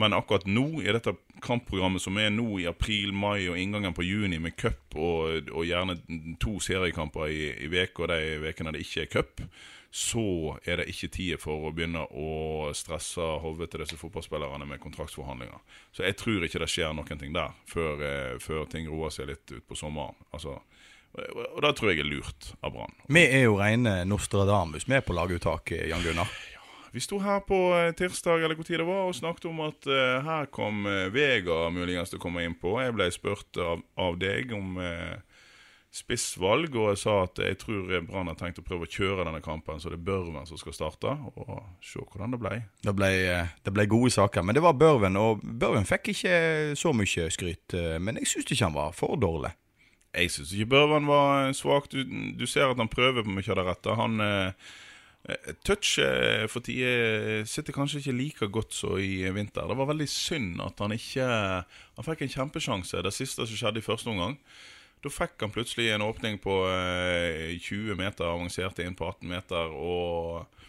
Men 0.00 0.16
akkurat 0.16 0.46
nå, 0.48 0.80
i 0.80 0.92
dette 0.94 1.12
kampprogrammet 1.44 2.02
som 2.02 2.16
er 2.18 2.30
nå 2.32 2.46
i 2.62 2.68
april, 2.70 3.12
mai 3.12 3.44
og 3.50 3.58
inngangen 3.60 3.92
på 3.94 4.06
juni, 4.06 4.38
med 4.40 4.56
cup 4.56 4.96
og, 4.96 5.50
og 5.52 5.66
gjerne 5.68 5.98
to 6.40 6.56
seriekamper 6.64 7.28
i, 7.28 7.68
veka, 7.72 8.06
og 8.06 8.12
de 8.14 8.48
ukene 8.48 8.72
det 8.72 8.86
ikke 8.86 9.04
er 9.04 9.10
cup, 9.12 9.44
så 9.92 10.56
er 10.64 10.80
det 10.80 10.88
ikke 10.88 11.10
tid 11.12 11.40
for 11.42 11.68
å 11.68 11.72
begynne 11.76 12.06
å 12.16 12.70
stresse 12.72 13.26
hodet 13.42 13.68
til 13.68 13.82
disse 13.84 13.98
fotballspillerne 14.00 14.64
med 14.64 14.80
kontraktsforhandlinger. 14.80 15.60
Så 15.92 16.06
jeg 16.06 16.16
tror 16.16 16.46
ikke 16.46 16.62
det 16.62 16.70
skjer 16.72 16.96
noen 16.96 17.20
ting 17.20 17.36
der 17.36 17.52
før, 17.68 18.00
eh, 18.00 18.38
før 18.40 18.64
ting 18.72 18.88
roer 18.88 19.12
seg 19.12 19.28
litt 19.28 19.52
utpå 19.58 19.76
sommeren. 19.76 20.16
Altså, 20.32 20.56
og, 21.12 21.60
det 21.60 21.74
tror 21.76 21.92
jeg 21.92 22.00
er 22.00 22.08
lurt 22.08 22.54
av 22.64 22.72
Brann. 22.72 22.96
Vi 23.12 23.26
er 23.26 23.44
jo 23.44 23.58
rene 23.60 23.98
Nostradamus, 24.08 24.88
vi 24.88 24.96
er 24.96 25.04
på 25.04 25.12
laguttak, 25.12 25.74
Jan 25.90 26.00
Gunnar. 26.00 26.32
Vi 26.92 27.00
sto 27.00 27.18
her 27.24 27.40
på 27.48 27.58
eh, 27.76 27.94
tirsdag 27.96 28.44
eller 28.44 28.58
hvor 28.58 28.68
tid 28.68 28.82
det 28.82 28.88
var, 28.88 29.06
og 29.08 29.16
snakket 29.16 29.48
om 29.48 29.62
at 29.64 29.86
uh, 29.88 30.18
her 30.26 30.48
kom 30.52 30.84
uh, 30.84 31.08
Vega 31.14 31.70
muligens 31.72 32.12
til 32.12 32.20
å 32.20 32.24
komme 32.24 32.44
inn 32.44 32.56
på. 32.58 32.74
Jeg 32.82 32.92
ble 32.96 33.08
spurt 33.14 33.56
av, 33.56 33.80
av 33.96 34.18
deg 34.20 34.52
om 34.52 34.76
uh, 34.76 35.16
spissvalg, 35.92 36.72
og 36.72 36.92
jeg 36.92 37.00
sa 37.02 37.14
at 37.26 37.40
jeg 37.44 37.58
tror 37.60 37.90
Brann 38.06 38.30
har 38.30 38.36
tenkt 38.40 38.60
å 38.62 38.64
prøve 38.64 38.86
å 38.86 38.90
kjøre 38.90 39.26
denne 39.26 39.42
kampen, 39.44 39.80
så 39.80 39.92
det 39.92 39.98
er 39.98 40.06
Børven 40.06 40.46
som 40.48 40.60
skal 40.60 40.74
starte. 40.76 41.12
Og 41.36 41.50
se 41.84 42.00
hvordan 42.00 42.32
det 42.32 42.40
ble. 42.40 42.60
Det 42.80 42.94
ble, 42.96 43.10
eh, 43.28 43.50
det 43.64 43.74
ble 43.76 43.84
gode 43.90 44.12
saker, 44.14 44.44
men 44.46 44.56
det 44.56 44.64
var 44.64 44.78
Børven, 44.80 45.18
og 45.20 45.42
Børven 45.44 45.84
fikk 45.88 46.14
ikke 46.14 46.38
så 46.80 46.94
mye 46.96 47.28
skryt. 47.34 47.76
eh, 47.76 47.98
Men 48.00 48.16
jeg 48.16 48.30
syns 48.30 48.48
ikke 48.48 48.64
han 48.64 48.78
var 48.78 48.96
for 48.96 49.20
dårlig. 49.20 49.52
Jeg 50.16 50.32
syns 50.32 50.54
ikke 50.56 50.72
Børven 50.72 51.06
var 51.06 51.52
svak. 51.52 51.90
Du, 51.92 52.00
du 52.40 52.46
ser 52.46 52.72
at 52.72 52.80
han 52.80 52.88
prøver 52.88 53.22
på 53.22 53.36
mye 53.36 53.50
av 53.52 53.60
det 53.60 53.68
rette. 53.68 53.96
Han 54.00 54.20
eh, 54.20 54.52
Touch 55.62 56.00
eh, 56.02 56.48
for 56.50 56.64
tida 56.66 57.44
sitter 57.46 57.74
kanskje 57.76 58.00
ikke 58.00 58.14
like 58.16 58.48
godt 58.50 58.74
som 58.74 58.98
i 58.98 59.22
vinter. 59.30 59.68
Det 59.70 59.76
var 59.78 59.90
veldig 59.92 60.08
synd 60.10 60.58
at 60.64 60.82
han 60.82 60.94
ikke 60.96 61.26
Han 61.94 62.06
fikk 62.08 62.24
en 62.24 62.32
kjempesjanse, 62.32 63.02
det 63.04 63.12
siste 63.14 63.46
som 63.46 63.58
skjedde 63.58 63.78
i 63.78 63.86
første 63.86 64.10
omgang. 64.10 64.34
Da 65.02 65.10
fikk 65.10 65.38
han 65.42 65.52
plutselig 65.54 65.90
en 65.92 66.04
åpning 66.06 66.40
på 66.42 66.56
eh, 66.70 67.54
20 67.58 67.94
meter, 67.98 68.26
avanserte 68.26 68.82
inn 68.86 68.98
på 68.98 69.06
18 69.06 69.30
meter, 69.30 69.70
og, 69.74 70.61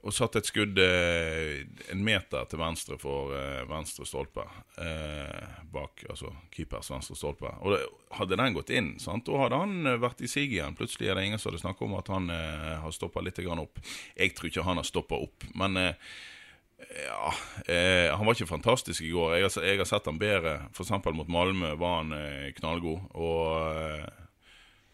og 0.00 0.14
satte 0.16 0.40
et 0.40 0.48
skudd 0.48 0.78
eh, 0.80 1.60
en 1.92 2.02
meter 2.04 2.46
til 2.48 2.60
venstre 2.60 2.96
for 3.00 3.34
eh, 3.36 3.60
venstre 3.68 4.06
stolpe. 4.08 4.46
Eh, 4.80 5.58
bak 5.72 6.06
altså 6.08 6.32
keepers 6.54 6.88
venstre 6.92 7.16
stolpe. 7.18 7.50
Og 7.60 7.74
det, 7.74 7.80
hadde 8.16 8.38
den 8.40 8.56
gått 8.56 8.72
inn, 8.72 8.94
sant, 9.02 9.28
og 9.28 9.42
hadde 9.44 9.58
han 9.60 9.74
eh, 9.84 9.98
vært 10.00 10.22
i 10.24 10.30
sig 10.30 10.48
igjen. 10.48 10.76
Plutselig 10.78 11.10
er 11.10 11.18
det 11.18 11.26
ingen 11.28 11.40
som 11.40 11.50
hadde 11.50 11.60
snakket 11.66 11.84
om 11.84 11.98
at 11.98 12.08
han 12.14 12.32
eh, 12.32 12.76
har 12.80 12.94
stoppa 12.96 13.20
litt 13.24 13.42
opp. 13.50 13.82
Jeg 14.16 14.32
tror 14.36 14.48
ikke 14.48 14.64
han 14.64 14.80
har 14.80 14.88
stoppa 14.88 15.20
opp, 15.20 15.44
men 15.54 15.76
eh, 15.76 16.14
ja, 16.80 17.32
Han 18.16 18.24
var 18.24 18.32
ikke 18.32 18.48
fantastisk 18.48 19.04
i 19.04 19.10
går. 19.12 19.34
Jeg 19.36 19.50
jeg 19.66 19.78
har 19.82 19.84
sett 19.84 20.06
han 20.08 20.18
bedre. 20.18 20.54
F.eks. 20.72 20.94
mot 21.12 21.28
Malmö 21.28 21.74
var 21.76 21.98
han 21.98 22.14
knallgod. 22.56 23.04
Og 23.20 24.08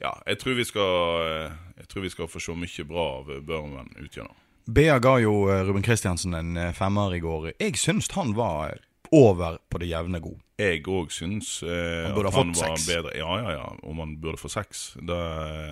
ja, 0.03 0.11
jeg 0.27 0.39
tror, 0.43 0.65
skal, 0.67 1.55
jeg 1.79 1.87
tror 1.89 2.03
vi 2.03 2.11
skal 2.11 2.29
få 2.29 2.43
se 2.43 2.59
mye 2.59 2.89
bra 2.91 3.07
av 3.21 3.31
Børmen 3.47 3.95
ut 4.03 4.11
gjennom. 4.11 4.35
Bea 4.67 4.99
ga 4.99 5.19
jo 5.23 5.47
eh, 5.53 5.63
Ruben 5.67 5.85
Kristiansen 5.87 6.35
en 6.35 6.57
eh, 6.57 6.73
femmer 6.75 7.15
i 7.15 7.21
går. 7.23 7.53
Jeg 7.61 7.79
syns 7.79 8.11
han 8.17 8.35
var 8.35 8.81
over 9.15 9.61
på 9.71 9.79
det 9.79 9.93
jevne 9.93 10.21
god. 10.21 10.41
Jeg 10.59 10.83
òg 10.89 11.13
syns 11.15 11.61
eh, 11.63 12.09
Han 12.09 12.17
at 12.27 12.33
ha 12.33 12.41
han 12.41 12.53
var 12.57 12.75
seks. 12.75 12.89
bedre. 12.89 13.13
Ja, 13.15 13.39
ja, 13.45 13.55
ja. 13.61 13.71
Om 13.87 14.03
han 14.03 14.17
burde 14.21 14.41
få 14.41 14.51
seks. 14.51 14.97
Det, 14.99 15.21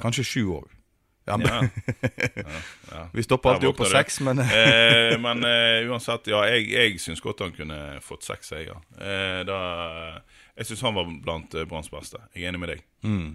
Kanskje 0.05 0.27
sju 0.29 0.43
òg. 0.61 0.71
Ja, 1.27 1.39
ja. 1.45 1.63
ja. 2.93 3.09
vi 3.13 3.23
stopper 3.25 3.55
alltid 3.55 3.71
opp 3.71 3.79
på 3.81 3.89
seks, 3.89 4.19
men 4.21 4.43
eh, 4.45 5.15
men 5.17 5.41
eh, 5.49 5.89
uansett, 5.89 6.29
ja, 6.29 6.43
jeg, 6.53 6.69
jeg 6.69 6.99
syns 7.01 7.23
godt 7.25 7.41
han 7.41 7.55
kunne 7.57 7.79
fått 8.05 8.27
seks 8.29 8.53
seier. 8.53 8.77
Eh, 9.01 9.41
da, 9.49 9.59
jeg 10.55 10.69
syns 10.69 10.85
han 10.87 10.95
var 10.95 11.09
blant 11.25 11.55
eh, 11.59 11.67
Branns 11.67 11.91
beste. 11.91 12.21
Jeg 12.35 12.45
er 12.45 12.53
enig 12.53 12.61
med 12.63 12.71
deg. 12.71 12.83
mm. 13.03 13.31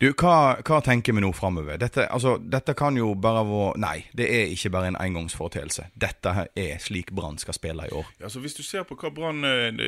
Du, 0.00 0.06
hva, 0.20 0.60
hva 0.64 0.80
tenker 0.84 1.16
vi 1.16 1.22
nå 1.24 1.30
framover? 1.36 1.78
Dette, 1.80 2.04
altså, 2.12 2.34
dette 2.40 2.74
kan 2.78 2.96
jo 2.96 3.14
bare 3.16 3.42
være 3.48 3.80
Nei, 3.80 3.96
det 4.16 4.26
er 4.28 4.52
ikke 4.52 4.72
bare 4.74 4.90
en 4.92 4.98
engangsforeteelse. 5.00 5.86
Dette 6.00 6.34
er 6.48 6.80
slik 6.84 7.14
Brann 7.16 7.40
skal 7.40 7.56
spille 7.56 7.88
i 7.88 7.94
år. 7.96 8.08
Ja, 8.18 8.28
altså, 8.28 8.42
Hvis 8.44 8.58
du 8.58 8.62
ser 8.66 8.84
på 8.88 8.98
hva 9.00 9.12
Brann 9.16 9.40
eh, 9.48 9.80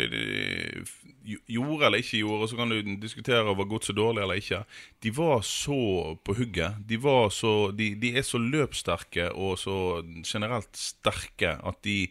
gjorde 1.23 1.87
eller 1.87 2.01
ikke 2.01 2.23
gjorde, 2.23 2.49
så 2.51 2.61
kan 2.61 2.73
du 2.73 2.95
diskutere 3.03 3.45
var 3.45 3.69
godt 3.69 3.91
så 3.91 3.97
dårlig 3.97 4.25
eller 4.25 4.41
ikke. 4.41 4.63
De 5.05 5.13
var 5.17 5.45
så 5.47 5.81
på 6.25 6.37
hugget. 6.41 6.81
De, 6.89 7.01
var 7.03 7.29
så, 7.37 7.71
de, 7.77 7.93
de 8.01 8.15
er 8.17 8.25
så 8.27 8.41
løpssterke 8.41 9.29
og 9.33 9.59
så 9.61 9.77
generelt 10.25 10.73
sterke 10.77 11.59
at 11.61 11.85
de, 11.85 12.07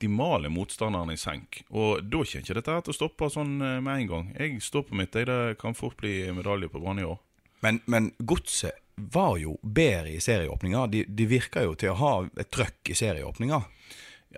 de 0.00 0.08
motstanderen 0.10 1.12
i 1.12 1.18
senk. 1.20 1.62
Og 1.70 2.02
da 2.02 2.22
kommer 2.22 2.44
ikke 2.44 2.56
dette 2.58 2.76
her 2.76 2.84
til 2.86 2.94
å 2.94 2.98
stoppe 2.98 3.30
sånn 3.32 3.56
eh, 3.60 3.80
med 3.84 4.04
en 4.04 4.10
gang. 4.10 4.30
Jeg 4.38 4.62
står 4.64 4.86
på 4.88 4.98
mitt. 4.98 5.14
Jeg, 5.14 5.28
det 5.30 5.58
kan 5.60 5.76
fort 5.76 5.98
bli 6.00 6.22
medalje 6.36 6.70
på 6.72 6.80
Brann 6.82 7.02
i 7.02 7.08
år. 7.08 7.18
Men, 7.60 7.82
men 7.84 8.12
Godset 8.18 8.78
var 9.00 9.36
jo 9.40 9.56
bedre 9.62 10.12
i 10.12 10.20
serieåpninga. 10.20 10.86
De, 10.92 11.04
de 11.08 11.26
virker 11.28 11.68
jo 11.68 11.76
til 11.78 11.92
å 11.92 11.98
ha 12.00 12.14
et 12.40 12.50
trøkk 12.52 12.92
i 12.92 12.96
serieåpninga. 12.96 13.60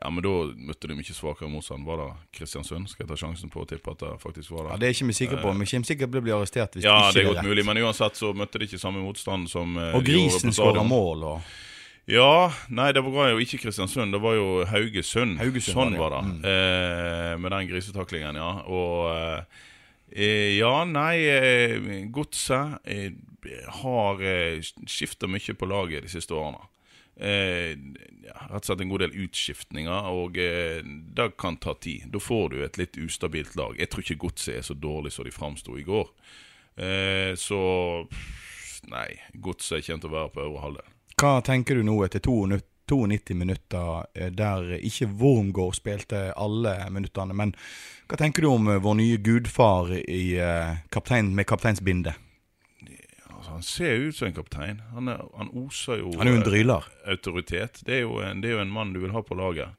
Ja, 0.01 0.09
men 0.11 0.25
da 0.25 0.31
møtte 0.57 0.89
de 0.89 0.95
mye 0.97 1.15
svakere 1.15 1.51
motstand. 1.53 1.85
Var 1.85 1.99
det 2.01 2.07
Kristiansund? 2.39 2.89
Skal 2.89 3.05
jeg 3.05 3.11
ta 3.11 3.19
sjansen 3.21 3.51
på 3.53 3.61
å 3.61 3.67
tippe 3.69 3.93
at 3.93 4.01
det 4.01 4.13
faktisk 4.23 4.55
var 4.55 4.65
det? 4.65 4.71
Ja, 4.71 4.79
Det 4.81 4.89
er 4.89 4.97
ikke 4.97 5.09
vi 5.11 5.17
sikre 5.19 5.41
på. 5.43 5.53
Vi 5.53 5.67
kommer 5.69 5.91
sikkert 5.91 6.15
til 6.15 6.23
å 6.23 6.25
bli 6.25 6.33
arrestert 6.33 6.79
hvis 6.79 6.87
Ja, 6.87 6.95
ikke 6.97 7.03
det 7.03 7.03
er 7.03 7.13
rett. 7.13 7.13
Ja, 7.13 7.19
det 7.19 7.25
er 7.25 7.35
godt 7.35 7.51
mulig, 7.51 7.65
men 7.69 7.83
uansett 7.83 8.17
så 8.23 8.33
møtte 8.33 8.63
de 8.63 8.71
ikke 8.71 8.81
samme 8.81 9.03
motstand 9.05 9.51
som 9.53 9.77
eh, 9.77 9.99
Og 9.99 10.07
Grisen 10.07 10.55
skåra 10.57 10.85
mål 10.87 11.27
og 11.35 11.53
Ja, 12.11 12.53
nei, 12.69 12.89
det 12.93 13.03
var 13.07 13.31
jo 13.31 13.39
ikke 13.39 13.61
Kristiansund, 13.63 14.11
det 14.15 14.21
var 14.23 14.35
jo 14.35 14.65
Haugesund. 14.67 15.37
Haugesund 15.39 15.77
sånn 15.77 15.99
var 15.99 16.11
var 16.11 16.17
det, 16.17 16.33
Mm. 16.33 16.41
Eh, 16.51 17.37
med 17.39 17.53
den 17.55 17.69
grisetaklingen, 17.71 18.35
ja. 18.37 18.51
Og 18.67 19.45
eh, 20.11 20.59
ja, 20.59 20.85
nei, 20.85 21.23
eh, 21.31 22.07
Godset 22.11 22.81
eh, 22.85 23.13
har 23.83 24.21
eh, 24.23 24.59
skifta 24.87 25.31
mye 25.31 25.55
på 25.55 25.69
laget 25.71 26.03
de 26.03 26.11
siste 26.11 26.35
årene. 26.35 26.67
Eh, 27.23 27.77
ja, 28.27 28.35
rett 28.51 28.65
og 28.65 28.67
slett 28.67 28.81
en 28.83 28.91
god 28.91 29.05
del 29.05 29.15
utskiftninger, 29.23 30.11
og 30.11 30.39
eh, 30.43 30.83
det 30.83 31.29
kan 31.39 31.57
ta 31.63 31.75
tid. 31.79 32.09
Da 32.11 32.19
får 32.19 32.49
du 32.51 32.65
et 32.65 32.79
litt 32.81 32.99
ustabilt 32.99 33.55
lag. 33.57 33.79
Jeg 33.79 33.91
tror 33.93 34.03
ikke 34.03 34.23
Godset 34.27 34.57
er 34.59 34.67
så 34.67 34.75
dårlig 34.75 35.13
som 35.15 35.25
de 35.29 35.31
framsto 35.31 35.79
i 35.79 35.87
går. 35.87 36.11
Eh, 36.83 37.35
så 37.39 37.63
nei, 38.91 39.21
Godset 39.39 39.87
kommer 39.87 40.03
til 40.03 40.11
å 40.11 40.17
være 40.19 40.35
på 40.35 40.45
øvre 40.49 40.65
halvdel. 40.67 40.91
Hva 41.23 41.37
tenker 41.47 41.79
du 41.79 41.85
nå 41.87 42.01
etter 42.03 42.19
to, 42.19 42.35
92 42.91 43.35
minutter 43.39 44.07
eh, 44.15 44.31
der 44.35 44.73
ikke 44.83 45.07
Wormgård 45.07 45.77
spilte 45.79 46.33
alle 46.35 46.73
minuttene. 46.91 47.37
Men 47.39 47.53
hva 48.11 48.17
tenker 48.19 48.43
du 48.43 48.49
om 48.51 48.67
eh, 48.67 48.81
vår 48.83 48.97
nye 48.99 49.21
gudfar 49.23 49.93
i, 50.03 50.35
eh, 50.43 50.81
kaptein, 50.91 51.31
med 51.37 51.47
kapteinsbinde? 51.47 52.17
Altså, 53.31 53.53
han 53.53 53.63
ser 53.63 54.09
ut 54.09 54.17
som 54.17 54.33
en 54.33 54.35
kaptein. 54.35 54.81
Han, 54.97 55.13
er, 55.13 55.21
han 55.39 55.53
oser 55.63 56.01
jo 56.01 56.11
Han 56.19 56.27
er 56.27 56.35
jo 56.35 56.41
en 56.41 56.49
dryler. 56.49 56.89
autoritet. 57.07 57.85
Det 57.87 58.01
er, 58.01 58.03
jo 58.03 58.19
en, 58.19 58.43
det 58.43 58.51
er 58.51 58.57
jo 58.57 58.65
en 58.65 58.75
mann 58.75 58.91
du 58.93 58.99
vil 59.05 59.15
ha 59.15 59.23
på 59.23 59.39
laget. 59.39 59.71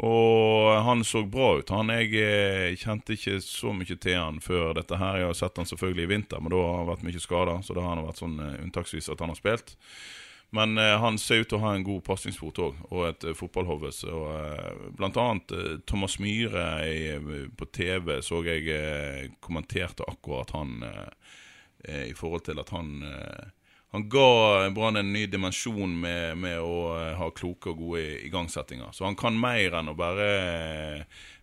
Og 0.00 0.80
han 0.86 1.04
så 1.04 1.26
bra 1.28 1.58
ut. 1.58 1.74
Han 1.76 1.92
Jeg 1.92 2.78
kjente 2.80 3.18
ikke 3.18 3.36
så 3.44 3.74
mye 3.76 3.98
til 4.00 4.16
han 4.16 4.40
før 4.40 4.72
dette 4.80 4.96
her. 4.96 5.20
Jeg 5.20 5.28
har 5.28 5.36
sett 5.36 5.60
han 5.60 5.68
selvfølgelig 5.68 6.08
i 6.08 6.12
vinter, 6.14 6.40
men 6.40 6.56
da 6.56 6.64
har 6.64 6.80
han 6.80 6.88
vært 6.88 7.04
mye 7.04 7.20
skada. 7.20 7.58
Så 7.60 7.76
da 7.76 7.84
har 7.84 7.98
han 7.98 8.08
vært 8.08 8.24
sånn 8.24 8.40
unntaksvis 8.40 9.12
at 9.12 9.20
han 9.20 9.34
har 9.34 9.36
spilt. 9.42 9.76
Men 10.50 10.78
eh, 10.78 10.98
han 10.98 11.18
ser 11.18 11.44
ut 11.44 11.50
til 11.50 11.60
å 11.60 11.62
ha 11.62 11.74
en 11.76 11.86
god 11.86 12.02
pasningsfot 12.06 12.58
òg, 12.64 12.78
og 12.90 13.04
et 13.06 13.26
eh, 13.28 13.36
fotballhode. 13.38 13.92
Eh, 14.10 14.80
blant 14.98 15.18
annet 15.22 15.54
Thomas 15.86 16.18
Myhre 16.22 16.66
i, 16.90 17.46
på 17.54 17.68
TV 17.70 18.16
så 18.26 18.42
jeg 18.48 19.30
kommenterte 19.44 20.06
akkurat 20.10 20.50
han 20.56 20.80
i 21.80 22.12
forhold 22.12 22.42
til 22.44 22.60
at 22.60 22.68
han 22.74 22.90
han 23.90 24.04
ga 24.12 24.68
Brann 24.70 25.00
en 25.00 25.08
ny 25.10 25.24
dimensjon 25.26 25.94
med, 25.98 26.36
med 26.38 26.60
å 26.62 26.92
ha 27.18 27.26
kloke 27.34 27.72
og 27.72 27.80
gode 27.80 28.20
igangsettinger. 28.28 28.92
Så 28.94 29.02
han 29.02 29.16
kan 29.18 29.34
mer 29.40 29.74
enn 29.80 29.90
å 29.90 29.96
bare 29.98 30.28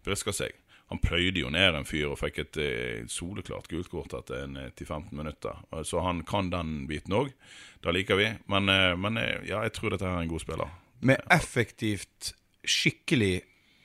briske 0.06 0.32
seg. 0.32 0.56
Han 0.88 1.02
pløyde 1.04 1.42
jo 1.42 1.50
ned 1.52 1.76
en 1.76 1.88
fyr 1.88 2.14
og 2.14 2.20
fikk 2.22 2.38
et 2.46 2.58
eh, 2.64 3.02
soleklart 3.12 3.68
gult 3.72 3.90
kort 3.92 4.14
etter 4.16 4.46
eh, 4.48 4.70
10-15 4.72 5.12
minutter. 5.20 5.58
Så 5.84 6.00
han 6.06 6.22
kan 6.28 6.52
den 6.54 6.86
biten 6.88 7.16
òg. 7.18 7.34
Det 7.84 7.96
liker 7.96 8.20
vi. 8.20 8.30
Men, 8.48 8.72
eh, 8.72 8.94
men 8.96 9.20
eh, 9.20 9.44
ja, 9.50 9.66
jeg 9.68 9.76
tror 9.76 9.94
dette 9.94 10.08
er 10.08 10.22
en 10.22 10.32
god 10.32 10.46
spiller. 10.46 10.72
Med 11.04 11.20
effektivt, 11.34 12.32
skikkelig, 12.64 13.42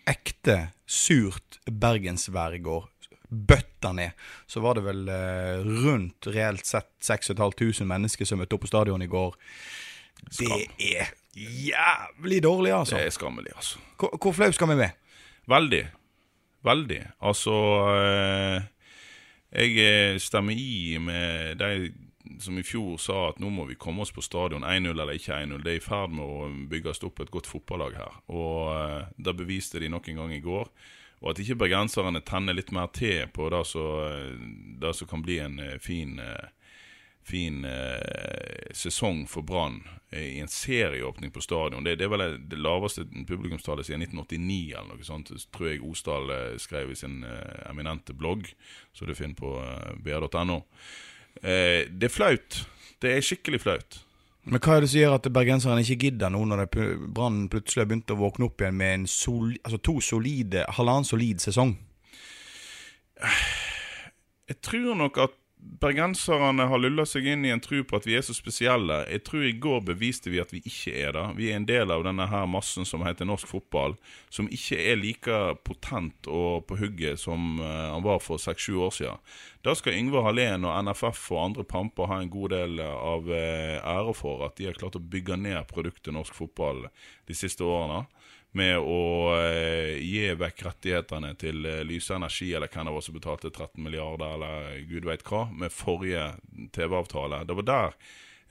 ekte, 0.08 0.72
surt 0.86 1.58
bergensvær 1.66 2.54
i 2.56 2.62
går, 2.62 2.86
bøtta 3.32 3.92
ned, 3.96 4.12
så 4.46 4.60
var 4.60 4.76
det 4.76 4.84
vel 4.86 5.08
eh, 5.08 5.62
rundt 5.64 6.28
reelt 6.34 6.68
sett 6.68 6.90
6500 7.00 7.86
mennesker 7.88 8.28
som 8.28 8.42
møtte 8.42 8.56
opp 8.58 8.66
på 8.66 8.70
stadion 8.70 9.02
i 9.02 9.08
går. 9.10 9.34
Det 10.38 10.58
er 10.92 11.14
jævlig 11.34 12.42
dårlig, 12.44 12.74
altså. 12.76 12.98
Det 12.98 13.08
er 13.08 13.16
skammelig, 13.16 13.54
altså. 13.56 13.80
Hvor, 13.98 14.12
hvor 14.20 14.36
flau 14.36 14.52
skal 14.54 14.70
vi 14.70 14.78
være? 14.84 14.94
Veldig. 15.50 15.82
Veldig. 16.62 17.02
Altså 17.20 17.54
eh, 17.98 18.62
Jeg 19.52 19.76
eh, 19.82 20.18
stemmer 20.22 20.56
i 20.56 20.98
med 21.02 21.58
de 21.60 21.92
som 22.40 22.56
i 22.58 22.64
fjor 22.64 22.96
sa 23.02 23.16
at 23.28 23.40
nå 23.42 23.50
må 23.52 23.66
vi 23.68 23.76
komme 23.78 24.04
oss 24.04 24.12
på 24.14 24.22
stadion 24.24 24.64
1-0 24.64 24.94
eller 24.94 25.18
ikke 25.18 25.36
1-0. 25.42 25.60
Det 25.62 25.74
er 25.74 25.80
i 25.80 25.84
ferd 25.84 26.14
med 26.14 26.24
å 26.24 26.48
bygges 26.70 27.02
opp 27.06 27.20
et 27.20 27.32
godt 27.34 27.50
fotballag 27.50 27.98
her. 27.98 28.18
Og 28.32 28.72
eh, 28.76 28.98
det 29.18 29.38
beviste 29.38 29.82
de 29.82 29.90
nok 29.92 30.08
en 30.08 30.22
gang 30.22 30.34
i 30.36 30.42
går. 30.44 30.70
Og 31.22 31.30
at 31.30 31.42
ikke 31.42 31.60
bergenserne 31.60 32.22
tenner 32.26 32.56
litt 32.56 32.72
mer 32.74 32.88
til 32.94 33.28
på 33.30 33.46
det 33.52 33.62
som, 33.70 35.08
kan 35.10 35.22
bli 35.22 35.38
en 35.42 35.60
fin 35.82 36.16
eh, 36.18 36.50
fin 37.24 37.64
eh, 37.64 38.70
sesong 38.74 39.26
for 39.30 39.46
Brann 39.46 39.80
i 40.12 40.40
en 40.40 40.48
serieåpning 40.48 41.30
på 41.30 41.40
stadion. 41.40 41.84
Det, 41.84 41.96
det 41.96 42.04
er 42.06 42.12
vel 42.12 42.36
det 42.50 42.58
laveste 42.60 43.06
publikumstallet 43.28 43.86
siden 43.88 44.04
1989, 44.04 44.74
eller 44.76 44.90
noe 44.92 45.06
sånt, 45.06 45.32
tror 45.54 45.70
jeg 45.70 45.82
Osdal 45.88 46.32
eh, 46.34 46.54
skrev 46.60 46.92
i 46.92 46.98
sin 46.98 47.22
eh, 47.24 47.64
eminente 47.70 48.16
blogg, 48.16 48.50
som 48.92 49.08
du 49.08 49.16
finner 49.16 49.38
på 49.38 49.54
eh, 49.62 49.92
br.no. 50.04 50.62
Eh, 51.40 51.88
det 51.88 52.10
er 52.10 52.12
flaut. 52.12 52.64
Det 53.02 53.16
er 53.16 53.24
skikkelig 53.24 53.62
flaut. 53.64 54.02
Men 54.42 54.58
hva 54.58 54.76
er 54.76 54.82
det 54.82 54.90
som 54.90 54.98
gjør 54.98 55.16
at 55.20 55.28
bergenserne 55.30 55.84
ikke 55.84 56.08
gidder 56.08 56.32
nå, 56.34 56.42
når 56.50 56.66
Brann 57.14 57.44
plutselig 57.50 57.84
har 57.84 57.90
begynt 57.92 58.10
å 58.10 58.18
våkne 58.18 58.48
opp 58.48 58.62
igjen 58.62 58.78
med 58.78 58.94
en 58.96 59.04
sol, 59.10 59.52
altså 59.62 59.78
to 59.78 60.00
solide, 60.02 60.66
halvannen 60.76 61.06
solid 61.06 61.42
sesong? 61.44 61.76
Jeg 64.50 64.58
tror 64.66 64.98
nok 64.98 65.20
at 65.22 65.38
bergenserne 65.62 66.66
har 66.66 66.80
lulla 66.80 67.04
seg 67.06 67.26
inn 67.26 67.44
i 67.46 67.50
en 67.54 67.60
tro 67.62 67.82
på 67.86 67.98
at 67.98 68.06
vi 68.06 68.16
er 68.18 68.24
så 68.26 68.34
spesielle. 68.34 69.02
Jeg 69.10 69.22
tror 69.26 69.44
i 69.46 69.54
går 69.62 69.82
beviste 69.92 70.30
vi 70.30 70.40
at 70.42 70.52
vi 70.54 70.62
ikke 70.66 70.94
er 70.98 71.14
det. 71.16 71.24
Vi 71.38 71.50
er 71.50 71.58
en 71.58 71.66
del 71.68 71.94
av 71.94 72.02
denne 72.06 72.26
her 72.30 72.48
massen 72.50 72.86
som 72.88 73.04
heter 73.06 73.28
norsk 73.28 73.50
fotball, 73.50 73.96
som 74.30 74.50
ikke 74.50 74.78
er 74.78 74.98
like 74.98 75.38
potent 75.66 76.28
og 76.30 76.66
på 76.68 76.78
hugget 76.82 77.22
som 77.22 77.60
eh, 77.62 77.88
han 77.92 78.04
var 78.06 78.22
for 78.24 78.42
seks-sju 78.42 78.80
år 78.88 78.94
siden. 78.98 79.22
Da 79.62 79.76
skal 79.78 79.94
Yngve 79.98 80.24
Hallén 80.26 80.66
og 80.66 80.74
NFF 80.88 81.28
og 81.34 81.44
andre 81.44 81.66
pamper 81.68 82.10
ha 82.10 82.18
en 82.22 82.32
god 82.32 82.54
del 82.56 82.82
av 82.82 83.30
eh, 83.30 83.78
ære 83.78 84.16
for 84.18 84.42
at 84.48 84.58
de 84.58 84.66
har 84.70 84.78
klart 84.78 84.98
å 84.98 85.04
bygge 85.14 85.38
ned 85.38 85.62
produktet 85.70 86.14
norsk 86.14 86.34
fotball 86.34 86.88
de 87.30 87.38
siste 87.38 87.62
årene 87.66 88.04
med 88.52 88.78
å 88.78 89.32
eh, 89.38 89.96
gi 90.02 90.26
vekk 90.36 90.64
rettighetene 90.66 91.32
til 91.40 91.64
eh, 91.68 91.80
Lyse 91.88 92.16
Energi, 92.16 92.50
eller 92.52 92.68
hvem 92.72 92.88
det 92.88 92.94
var 92.96 93.04
som 93.04 93.16
betalte 93.16 93.50
13 93.50 93.80
milliarder, 93.80 94.34
eller 94.36 94.82
gud 94.88 95.08
veit 95.08 95.24
hva, 95.28 95.46
med 95.56 95.72
forrige 95.72 96.26
TV-avtale. 96.76 97.44
Det 97.48 97.56
var 97.62 97.68
der 97.70 97.96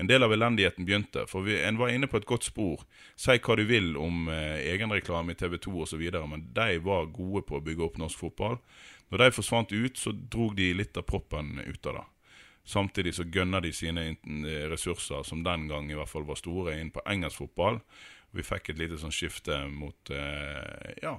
en 0.02 0.10
del 0.10 0.26
av 0.26 0.34
elendigheten 0.34 0.88
begynte. 0.88 1.28
For 1.30 1.46
vi, 1.46 1.60
en 1.62 1.78
var 1.78 1.94
inne 1.94 2.10
på 2.10 2.18
et 2.18 2.26
godt 2.26 2.48
spor. 2.50 2.82
Si 3.14 3.36
hva 3.38 3.58
du 3.60 3.68
vil 3.70 3.94
om 4.02 4.26
eh, 4.34 4.64
egenreklame 4.72 5.36
i 5.36 5.38
TV 5.38 5.60
2 5.62 5.76
osv., 5.86 6.02
men 6.32 6.48
de 6.56 6.80
var 6.82 7.12
gode 7.14 7.46
på 7.46 7.60
å 7.60 7.66
bygge 7.68 7.86
opp 7.86 8.00
norsk 8.02 8.24
fotball. 8.26 8.58
Når 9.14 9.22
de 9.22 9.36
forsvant 9.36 9.76
ut, 9.76 10.02
så 10.02 10.16
drog 10.16 10.56
de 10.58 10.72
litt 10.74 10.98
av 10.98 11.06
proppen 11.06 11.60
ut 11.62 11.92
av 11.92 12.00
det. 12.00 12.08
Samtidig 12.72 13.14
så 13.18 13.26
gønner 13.26 13.62
de 13.62 13.72
sine 13.74 14.04
ressurser, 14.70 15.22
som 15.26 15.42
den 15.46 15.68
gang 15.70 15.90
i 15.90 15.98
hvert 15.98 16.10
fall 16.10 16.26
var 16.26 16.38
store, 16.40 16.78
inn 16.80 16.92
på 16.94 17.04
engelsk 17.10 17.42
fotball. 17.44 17.82
Vi 18.32 18.46
fikk 18.46 18.72
et 18.72 18.80
lite 18.80 19.00
sånn 19.00 19.14
skifte 19.14 19.58
mot 19.68 20.12
eh, 20.16 20.94
ja, 21.04 21.18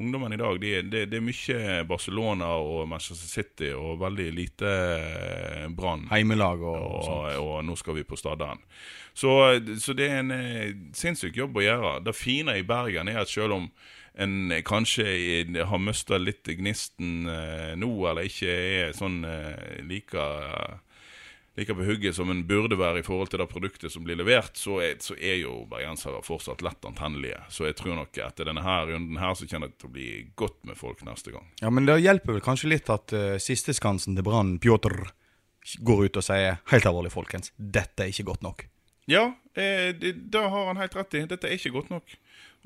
ungdommen 0.00 0.32
i 0.32 0.38
dag. 0.40 0.60
De, 0.60 0.70
det, 0.88 1.02
det 1.12 1.18
er 1.18 1.24
mye 1.24 1.82
Barcelona 1.88 2.54
og 2.62 2.86
Manchester 2.88 3.28
City 3.28 3.72
og 3.76 4.00
veldig 4.00 4.28
lite 4.32 4.70
eh, 4.96 5.66
Brann. 5.76 6.06
Heimelag 6.12 6.64
og, 6.64 6.78
og 6.78 7.10
Og, 7.10 7.28
og 7.42 7.60
nå 7.68 7.76
skal 7.76 7.98
vi 7.98 8.06
på 8.08 8.16
Stadden. 8.16 8.64
Så, 9.16 9.30
så 9.80 9.96
det 9.96 10.08
er 10.08 10.22
en 10.22 10.32
eh, 10.32 10.72
sinnssyk 10.96 11.36
jobb 11.36 11.60
å 11.60 11.66
gjøre. 11.66 11.92
Det 12.08 12.16
fine 12.16 12.56
i 12.56 12.64
Bergen 12.66 13.12
er 13.12 13.20
at 13.24 13.32
selv 13.32 13.60
om 13.60 13.70
en 14.16 14.48
kanskje 14.64 15.04
har 15.68 15.80
mista 15.84 16.16
litt 16.16 16.48
gnisten 16.56 17.26
nå, 17.76 17.88
eller 18.08 18.24
ikke 18.24 18.48
er 18.48 18.94
sånn 18.96 19.18
like 19.84 20.22
like 21.56 21.74
på 21.74 21.84
hugget 21.84 22.16
som 22.16 22.30
en 22.30 22.42
burde 22.46 22.76
være 22.78 23.00
i 23.00 23.04
forhold 23.06 23.30
til 23.32 23.40
det 23.40 23.48
produktet 23.48 23.92
som 23.92 24.04
blir 24.04 24.18
levert, 24.20 24.56
så 24.60 24.78
er, 24.84 24.98
så 25.00 25.16
er 25.16 25.38
jo 25.40 25.62
bergensere 25.70 26.20
fortsatt 26.24 26.64
lett 26.64 26.84
antennelige. 26.84 27.38
Så 27.52 27.68
jeg 27.68 27.78
tror 27.78 27.96
nok 27.96 28.20
etter 28.20 28.50
denne 28.50 28.64
her 28.64 28.90
runden 28.90 29.20
her, 29.20 29.32
så 29.34 29.48
kommer 29.48 29.72
det 29.72 29.80
til 29.80 29.88
å 29.88 29.94
bli 29.96 30.10
godt 30.36 30.58
med 30.68 30.76
folk 30.76 31.00
neste 31.08 31.32
gang. 31.32 31.48
Ja, 31.62 31.72
men 31.72 31.88
det 31.88 31.98
hjelper 32.04 32.36
vel 32.36 32.44
kanskje 32.44 32.74
litt 32.74 32.92
at 32.92 33.16
uh, 33.16 33.36
sisteskansen 33.40 34.18
til 34.18 34.26
Brann, 34.26 34.58
Pjotr, 34.60 34.98
går 35.82 36.06
ut 36.06 36.20
og 36.20 36.26
sier 36.28 36.60
helt 36.70 36.86
alvorlig, 36.86 37.10
folkens, 37.14 37.50
dette 37.56 38.04
er 38.04 38.12
ikke 38.12 38.28
godt 38.28 38.44
nok. 38.44 38.66
Ja, 39.10 39.24
eh, 39.54 39.94
det, 39.94 40.12
det 40.30 40.42
har 40.42 40.66
han 40.66 40.78
helt 40.80 40.94
rett 40.98 41.14
i. 41.14 41.24
Dette 41.30 41.48
er 41.48 41.56
ikke 41.56 41.74
godt 41.78 41.90
nok. 41.94 42.14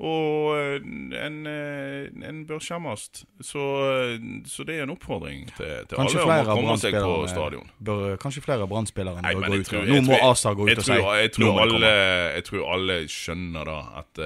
Og 0.01 0.55
eh, 0.57 0.77
en, 1.21 1.35
eh, 1.45 2.07
en 2.25 2.39
bør 2.49 2.61
skjemmes. 2.63 3.03
Så, 3.45 3.65
eh, 3.85 4.23
så 4.49 4.65
det 4.65 4.79
er 4.79 4.87
en 4.87 4.93
oppfordring 4.95 5.43
til, 5.53 5.73
til 5.85 5.99
Kanskje 5.99 6.23
alle 6.23 6.37
om 6.41 6.49
å 6.49 6.55
komme 6.57 6.77
seg 6.81 6.95
på 6.97 7.19
stadion. 7.29 7.67
bør, 7.77 8.15
Kanskje 8.21 8.41
flere 8.41 8.65
av 8.65 8.73
Nei, 9.21 9.35
bør 9.35 9.45
gå 9.45 9.59
ut. 9.59 9.67
tror- 9.69 9.85
nå 9.85 9.99
må 10.07 10.15
tror- 10.17 10.31
Asa 10.31 10.53
gå 10.57 10.65
ut 10.65 10.73
tror, 10.73 10.81
og 10.81 11.11
si 11.13 11.21
jeg, 11.21 11.31
tror 11.37 11.61
alle, 11.61 11.93
jeg 12.39 12.43
tror 12.49 12.65
alle 12.73 12.97
skjønner 13.13 13.65
da 13.69 13.77
at, 14.01 14.23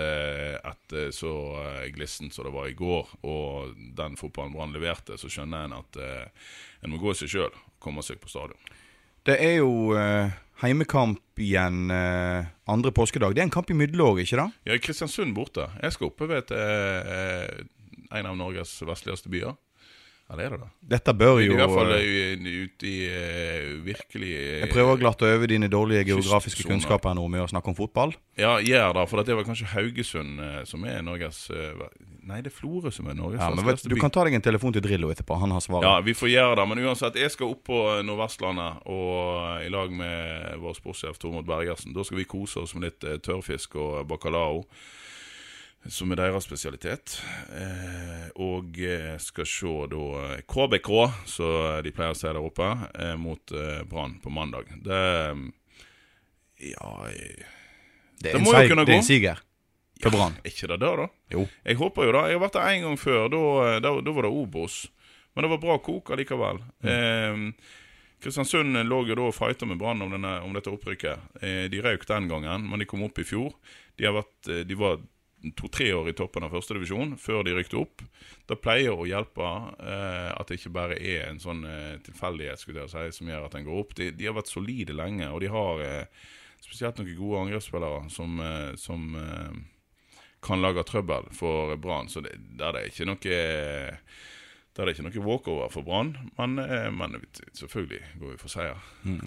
at 0.71 0.97
så 1.11 1.33
glissent 1.91 2.33
som 2.33 2.45
det 2.47 2.53
var 2.55 2.67
i 2.71 2.73
går, 2.73 3.11
og 3.23 3.75
den 3.99 4.15
fotballen 4.15 4.55
Brann 4.55 4.71
leverte, 4.71 5.19
så 5.19 5.27
skjønner 5.27 5.65
en 5.65 5.73
at 5.73 5.99
en 5.99 6.89
må 6.93 7.01
gå 7.01 7.11
i 7.11 7.19
seg 7.19 7.27
sjøl 7.35 7.51
og 7.51 7.61
komme 7.83 8.01
seg 8.05 8.21
på 8.23 8.31
stadion. 8.31 8.59
Det 9.25 9.41
er 9.41 9.57
jo 9.57 9.91
heimekamp 10.63 11.41
igjen 11.41 11.91
eh, 11.91 12.47
andre 12.71 12.91
påskedag. 12.95 13.35
Det 13.35 13.43
er 13.43 13.49
en 13.49 13.53
kamp 13.53 13.71
i 13.71 13.77
middelåret, 13.77 14.23
ikke 14.25 14.39
da? 14.39 14.47
Ja, 14.67 14.77
Kristiansund 14.81 15.35
borte. 15.35 15.67
Jeg 15.81 15.95
skal 15.95 16.11
oppe 16.11 16.29
ved 16.31 16.45
et, 16.45 16.55
eh, 16.55 17.65
en 18.15 18.29
av 18.31 18.37
Norges 18.39 18.77
vestligste 18.87 19.31
byer. 19.33 19.57
Ja, 20.25 20.37
det 20.39 20.45
er 20.47 20.53
det, 20.55 20.57
da. 20.63 20.67
Dette 20.95 21.13
bør 21.13 21.37
jo 21.37 21.53
I 21.53 21.57
hvert 21.59 21.69
fall 21.69 21.91
eh, 21.99 22.45
ute 22.65 22.87
i 22.89 22.95
uh, 23.13 23.67
virkelig 23.85 24.31
uh, 24.33 24.61
Jeg 24.63 24.69
prøver 24.71 24.95
å 24.95 24.97
glatte 24.97 25.27
over 25.29 25.51
dine 25.51 25.69
dårlige 25.69 26.07
geografiske 26.07 26.65
kunnskaper 26.65 27.13
nå 27.13 27.27
med 27.29 27.43
å 27.43 27.49
snakke 27.51 27.69
om 27.69 27.77
fotball. 27.77 28.15
Ja, 28.41 28.55
gjør 28.57 28.95
det. 28.97 29.03
For 29.11 29.21
det 29.21 29.37
var 29.37 29.45
kanskje 29.45 29.69
Haugesund 29.75 30.41
uh, 30.41 30.63
som 30.65 30.87
er 30.89 31.05
Norges 31.05 31.45
eh, 31.53 31.85
Nei, 32.25 32.39
det 32.41 32.49
er 32.49 32.55
Florø 32.57 32.89
som 32.89 33.05
er 33.11 33.17
Norges 33.19 33.43
Ja, 33.43 33.51
men 33.53 33.69
vet, 33.69 33.85
Du 33.85 33.95
kan 34.01 34.13
ta 34.13 34.25
deg 34.25 34.39
en 34.39 34.47
telefon 34.49 34.73
til 34.73 34.81
Drillo 34.81 35.13
etterpå. 35.13 35.37
Han 35.45 35.53
har 35.53 35.61
svaret. 35.61 35.85
Ja, 35.85 36.01
vi 36.01 36.17
får 36.17 36.33
gjøre 36.33 36.57
det. 36.57 36.67
Men 36.71 36.81
uansett, 36.87 37.21
jeg 37.21 37.33
skal 37.35 37.53
opp 37.53 37.61
på 37.69 37.81
Nordvestlandet 38.09 38.89
og 38.89 39.15
eh, 39.45 39.67
i 39.67 39.71
lag 39.73 39.93
med 39.93 40.57
vår 40.65 40.79
sportssjef 40.81 41.21
Tormod 41.21 41.45
Bergersen. 41.45 41.93
Da 41.93 42.05
skal 42.07 42.23
vi 42.23 42.29
kose 42.33 42.65
oss 42.65 42.73
med 42.73 42.89
litt 42.89 43.05
eh, 43.05 43.21
tørrfisk 43.21 43.77
og 43.77 44.07
bacalao. 44.09 44.63
Som 45.87 46.11
er 46.11 46.17
deres 46.17 46.47
spesialitet. 46.47 47.19
Eh, 47.53 48.29
og 48.41 48.77
eh, 48.81 49.15
skal 49.21 49.45
se 49.49 49.73
da 49.91 50.05
KBK, 50.49 50.89
som 51.29 51.83
de 51.85 51.93
pleier 51.93 52.15
å 52.15 52.17
si 52.17 52.25
der 52.25 52.39
oppe, 52.41 52.69
eh, 52.97 53.13
mot 53.21 53.53
eh, 53.53 53.83
Brann 53.89 54.17
på 54.23 54.33
mandag. 54.33 54.71
Det 54.85 55.03
eh, 55.29 55.45
Ja 56.71 56.89
eh, 57.11 57.45
det 58.23 58.31
det 58.33 58.41
må 58.41 58.53
jo 58.55 58.69
kunne 58.71 58.85
gå. 58.85 58.89
det 58.89 58.95
er 58.95 59.01
en 59.03 59.05
siger. 59.05 59.41
for 60.01 60.15
Brann. 60.15 60.37
Er 60.41 60.49
ikke 60.49 60.69
det 60.71 60.79
der, 60.81 61.03
da? 61.03 61.07
Jo. 61.35 61.47
Jeg 61.67 61.77
håper 61.83 62.07
jo 62.07 62.13
da. 62.15 62.27
Jeg 62.29 62.39
har 62.39 62.45
vært 62.47 62.57
der 62.57 62.69
en 62.73 62.85
gang 62.87 62.99
før. 62.99 63.25
Da, 63.29 63.95
var 63.99 64.27
det 64.27 64.31
Obos. 64.31 64.77
Men 65.35 65.45
det 65.45 65.51
var 65.51 65.61
bra 65.61 65.75
kok 65.83 66.13
allikevel. 66.15 66.61
Eh, 66.81 67.41
Kristiansund 68.23 68.79
lå 68.87 69.01
jo 69.05 69.17
da 69.19 69.27
og 69.27 69.35
fighta 69.35 69.67
med 69.69 69.77
Brann 69.77 70.01
om, 70.01 70.15
om 70.15 70.55
dette 70.55 70.71
opprykket. 70.71 71.27
Eh, 71.43 71.65
de 71.69 71.83
røyk 71.83 72.07
den 72.09 72.31
gangen, 72.31 72.65
men 72.71 72.81
de 72.81 72.87
kom 72.89 73.03
opp 73.05 73.19
i 73.19 73.27
fjor. 73.27 73.51
De, 73.99 74.07
har 74.07 74.15
vært, 74.15 74.53
de 74.65 74.79
var 74.79 75.03
to-tre 75.53 75.91
år 75.93 76.09
i 76.09 76.15
toppen 76.17 76.45
av 76.45 76.53
førstedivisjon 76.55 77.15
før 77.21 77.43
de 77.45 77.53
rykte 77.57 77.77
opp. 77.79 78.01
Det 78.49 78.57
pleier 78.61 78.95
å 78.95 79.07
hjelpe 79.09 79.45
eh, 79.45 80.31
at 80.33 80.49
det 80.49 80.59
ikke 80.59 80.73
bare 80.75 80.97
er 80.97 81.27
en 81.29 81.41
sånn 81.41 81.63
eh, 81.69 81.97
tilfeldighet 82.05 82.63
si, 82.63 83.05
som 83.19 83.29
gjør 83.29 83.47
at 83.47 83.57
en 83.59 83.67
går 83.67 83.81
opp. 83.83 83.95
De, 83.99 84.09
de 84.15 84.29
har 84.29 84.37
vært 84.37 84.51
solide 84.51 84.97
lenge, 84.97 85.29
og 85.29 85.43
de 85.43 85.51
har 85.53 85.83
eh, 85.85 86.25
spesielt 86.65 86.99
noen 86.99 87.17
gode 87.17 87.43
angrepsspillere 87.45 88.05
som, 88.13 88.39
eh, 88.41 88.71
som 88.81 89.17
eh, 89.21 90.23
kan 90.45 90.63
lage 90.63 90.85
trøbbel 90.87 91.29
for 91.35 91.75
Brann. 91.81 92.09
Så 92.09 92.25
det, 92.25 92.37
der 92.57 92.73
er 92.73 92.79
det 92.79 92.93
ikke 92.93 93.09
noe 93.09 93.37
der 94.75 94.81
er 94.83 94.85
det 94.89 94.97
ikke 94.99 95.05
noe 95.07 95.25
walkover 95.25 95.69
for 95.71 95.81
Brann, 95.81 96.09
men, 96.37 96.59
eh, 96.59 96.89
men 96.91 97.15
selvfølgelig 97.53 97.99
går 98.19 98.31
vi 98.31 98.37
for 98.37 98.49
seier. 98.51 98.75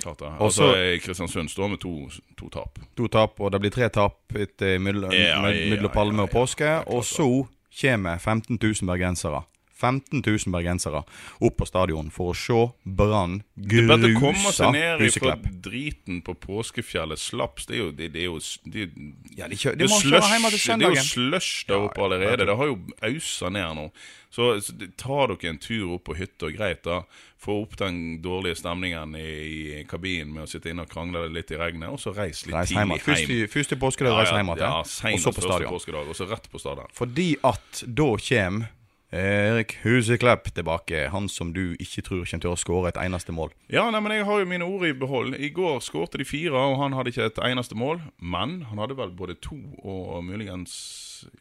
Klart 0.02 0.18
det. 0.20 0.32
Altså, 0.40 0.56
så- 0.62 0.74
eh, 0.76 1.00
Kristiansund 1.00 1.48
står 1.48 1.68
med 1.68 1.78
to, 1.80 2.10
to 2.38 2.48
tap. 2.48 2.78
To 2.96 3.06
tap, 3.06 3.40
og 3.40 3.52
det 3.52 3.60
blir 3.60 3.70
tre 3.70 3.88
tap 3.88 4.34
etter 4.36 4.78
mellom 4.78 5.10
Palme 5.94 6.22
og 6.22 6.30
påske. 6.30 6.68
Og 6.86 7.04
så 7.04 7.46
kommer 7.80 8.18
15 8.18 8.58
000 8.62 8.86
bergensere. 8.86 9.42
15 9.78 10.22
000 10.26 10.52
bergensere 10.52 11.04
opp 11.40 11.56
på 11.60 11.66
stadion 11.68 12.10
for 12.10 12.32
å 12.32 12.36
se 12.36 12.58
Brann 12.84 13.42
Det 13.54 13.84
Huseklepp. 13.86 14.02
Det 14.02 14.10
å 14.16 14.20
komme 14.20 14.52
seg 14.56 14.72
ned 14.74 14.98
fra 14.98 15.04
Huseklepp. 15.06 15.48
driten 15.68 16.20
på 16.26 16.34
påskefjellet 16.34 17.18
slaps. 17.22 17.66
Det 17.70 17.76
er 17.76 17.82
jo, 17.84 17.90
det, 17.92 18.08
det 18.14 18.20
er 18.24 18.28
jo 18.28 18.38
det, 18.64 18.88
Ja, 19.38 19.48
de, 19.48 19.56
de 19.78 19.88
slush, 19.88 20.76
det 20.78 20.86
er 20.90 20.94
jo 20.98 21.02
slush 21.06 21.64
der 21.68 21.86
oppe 21.88 22.02
allerede. 22.08 22.46
Det 22.48 22.56
har 22.58 22.66
jo 22.72 22.78
ausa 23.06 23.48
ned 23.54 23.76
nå. 23.78 23.88
Så, 24.30 24.50
så 24.60 24.74
tar 25.00 25.30
dere 25.32 25.48
en 25.54 25.58
tur 25.62 25.94
opp 25.96 26.04
på 26.10 26.14
hytta, 26.18 26.50
greit 26.52 26.82
da. 26.84 26.98
Få 27.40 27.62
opp 27.62 27.76
den 27.80 28.18
dårlige 28.20 28.58
stemningen 28.58 29.14
i, 29.16 29.28
i 29.78 29.84
kabinen 29.88 30.34
med 30.34 30.42
å 30.44 30.50
sitte 30.50 30.68
inne 30.72 30.84
og 30.84 30.90
krangle 30.92 31.22
litt 31.32 31.52
i 31.54 31.56
regnet, 31.60 31.88
og 31.94 32.00
så 32.02 32.12
reis 32.16 32.42
litt 32.44 32.56
Reis 32.56 32.72
tidlig 32.74 32.98
Først 33.06 33.22
hjem. 33.24 33.36
i- 33.38 33.46
Først 33.48 33.72
i 33.72 33.78
påskedag, 33.80 34.18
reis 34.18 34.32
hjem 34.34 34.50
igjen. 34.52 34.64
ja, 34.66 34.72
og 34.82 35.22
så 35.22 35.32
på 35.32 35.46
stadion. 35.46 35.72
og 36.10 36.16
så 36.18 36.26
rett 36.28 36.50
på 36.52 36.60
stadion. 36.60 36.90
Fordi 36.98 37.28
at 37.46 37.84
da 37.86 38.08
kommer 38.28 38.68
Erik 39.12 39.78
Huseklepp 39.82 40.50
tilbake. 40.52 41.06
Han 41.08 41.28
som 41.32 41.54
du 41.56 41.72
ikke 41.80 42.02
tror 42.04 42.24
kommer 42.28 42.42
til 42.44 42.50
å 42.52 42.58
skåre 42.60 42.90
et 42.92 42.98
eneste 43.00 43.32
mål. 43.32 43.54
Ja, 43.72 43.86
nei, 43.90 44.02
men 44.04 44.12
jeg 44.12 44.26
har 44.28 44.42
jo 44.42 44.48
mine 44.48 44.66
ord 44.68 44.84
i 44.84 44.92
behold. 44.92 45.38
I 45.40 45.48
går 45.56 45.80
skårte 45.80 46.20
de 46.20 46.26
fire, 46.28 46.52
og 46.52 46.76
han 46.82 46.92
hadde 46.92 47.14
ikke 47.14 47.30
et 47.30 47.40
eneste 47.48 47.78
mål. 47.78 48.02
Men 48.20 48.58
han 48.68 48.82
hadde 48.82 48.98
vel 48.98 49.14
både 49.16 49.38
to 49.40 49.56
og 49.80 50.20
muligens 50.26 50.76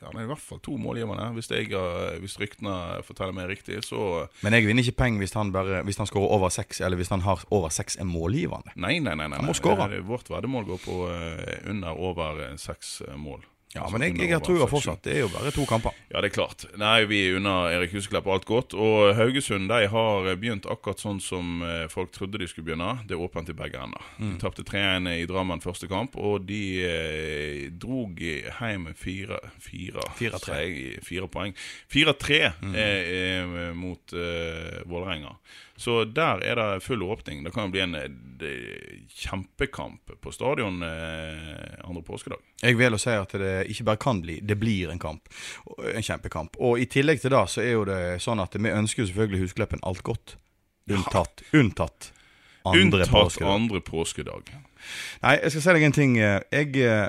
Ja, 0.01 0.09
nei, 0.09 0.24
i 0.24 0.29
hvert 0.29 0.41
fall 0.41 0.57
to 0.65 0.74
målgivende. 0.81 1.27
Hvis, 1.36 1.51
jeg, 1.53 1.67
eh, 1.75 2.15
hvis 2.24 2.39
ryktene 2.41 3.03
forteller 3.05 3.36
meg 3.36 3.51
riktig, 3.51 3.83
så 3.86 4.25
Men 4.41 4.55
jeg 4.55 4.65
vinner 4.65 4.81
ikke 4.81 5.03
penger 5.03 5.21
hvis 5.21 5.36
han, 5.38 5.51
bare, 5.53 5.83
hvis 5.86 6.00
han 6.01 6.07
skårer 6.09 6.33
over 6.33 6.50
seks, 6.50 6.79
eller 6.81 6.97
hvis 6.97 7.12
han 7.13 7.21
har 7.27 7.43
over 7.53 7.69
seks 7.69 8.00
er 8.00 8.07
målgivende. 8.09 8.74
Nei, 8.74 8.95
nei, 8.97 9.13
nei. 9.13 9.27
nei, 9.27 9.38
Han 9.38 9.45
må 9.51 9.53
skåre. 9.53 9.91
Eh, 9.93 10.01
Vårt 10.07 10.31
veddemål 10.33 10.65
går 10.71 10.81
på 10.81 10.97
eh, 11.12 11.69
under 11.69 11.93
over 11.93 12.41
seks 12.57 13.01
mål. 13.19 13.43
Ja, 13.75 13.83
men 13.91 14.01
jeg, 14.01 14.15
jeg 14.17 14.31
har 14.31 14.39
trua 14.41 14.65
fortsatt. 14.65 15.01
Det 15.03 15.12
er 15.13 15.19
jo 15.25 15.27
bare 15.29 15.51
to 15.53 15.65
kamper. 15.67 15.93
Ja, 16.09 16.21
det 16.24 16.29
er 16.31 16.33
klart. 16.38 16.63
Nei, 16.79 17.03
vi 17.05 17.17
unner 17.36 17.67
Erik 17.75 17.91
Huseklepp 17.93 18.25
alt 18.31 18.45
godt. 18.47 18.74
Og 18.74 19.12
Haugesund 19.19 19.67
de 19.69 19.89
har 19.91 20.29
begynt 20.39 20.65
akkurat 20.71 21.03
sånn 21.03 21.19
som 21.21 21.59
eh, 21.67 21.83
folk 21.91 22.13
trodde 22.15 22.39
de 22.41 22.47
skulle 22.50 22.69
begynne. 22.71 23.03
Det 23.05 23.13
er 23.17 23.21
åpent 23.21 23.51
i 23.51 23.57
begge 23.59 23.77
ender. 23.83 24.07
Mm. 24.17 24.31
De 24.31 24.41
tapte 24.41 24.63
3-1 24.65 25.12
i 25.19 25.27
Drammen 25.29 25.62
første 25.62 25.89
kamp, 25.91 26.15
og 26.17 26.47
de 26.47 26.62
eh, 26.88 27.62
drog 27.75 28.17
hjem 28.24 28.88
fire 28.97 29.38
fire 29.62 30.07
Fire, 30.17 30.39
4-3. 30.39 30.41
sier 30.47 31.05
fire 31.12 31.29
poeng. 31.38 31.53
4-3 31.91 32.41
Mm. 32.63 32.74
eh, 32.74 33.13
eh, 33.13 33.74
mot 33.77 34.13
eh, 34.15 34.82
Vålerenga. 34.89 35.36
Så 35.77 35.99
der 36.09 36.41
er 36.41 36.57
det 36.57 36.83
full 36.83 37.03
åpning. 37.05 37.43
Det 37.45 37.53
kan 37.53 37.67
jo 37.67 37.73
bli 37.75 37.83
en 37.83 37.95
eh, 37.95 38.07
kjempekamp 39.13 40.15
på 40.23 40.33
stadion 40.33 40.81
eh, 40.83 41.77
andre 41.85 42.01
påskedag. 42.05 42.41
Jeg 42.63 42.79
vil 42.79 42.97
jo 42.97 43.01
si 43.01 43.13
at 43.13 43.35
det 43.37 43.53
ikke 43.69 43.85
bare 43.91 44.01
kan 44.01 44.21
bli, 44.23 44.39
det 44.41 44.57
blir 44.57 44.89
en 44.89 45.01
kamp. 45.01 45.29
En 45.93 46.03
kjempekamp. 46.03 46.57
Og 46.57 46.81
i 46.81 46.89
tillegg 46.89 47.21
til 47.21 47.35
det 47.35 47.45
så 47.53 47.61
er 47.61 47.75
jo 47.75 47.85
det 47.89 48.01
sånn 48.25 48.41
at 48.41 48.57
vi 48.57 48.73
ønsker 48.73 49.03
jo 49.05 49.09
selvfølgelig 49.11 49.45
Huskleppen 49.45 49.85
alt 49.85 50.01
godt. 50.07 50.37
Unntatt. 50.89 51.45
Unntatt 51.53 52.11
andre 52.67 52.81
Unntatt 52.81 53.11
påskedag. 53.11 53.53
andre 53.53 53.81
påskedag. 53.81 54.49
Nei, 55.21 55.35
jeg 55.43 55.53
skal 55.53 55.63
si 55.63 55.75
deg 55.77 55.85
en 55.87 55.95
ting. 55.95 56.17
Jeg 56.17 56.73
eh, 56.83 57.07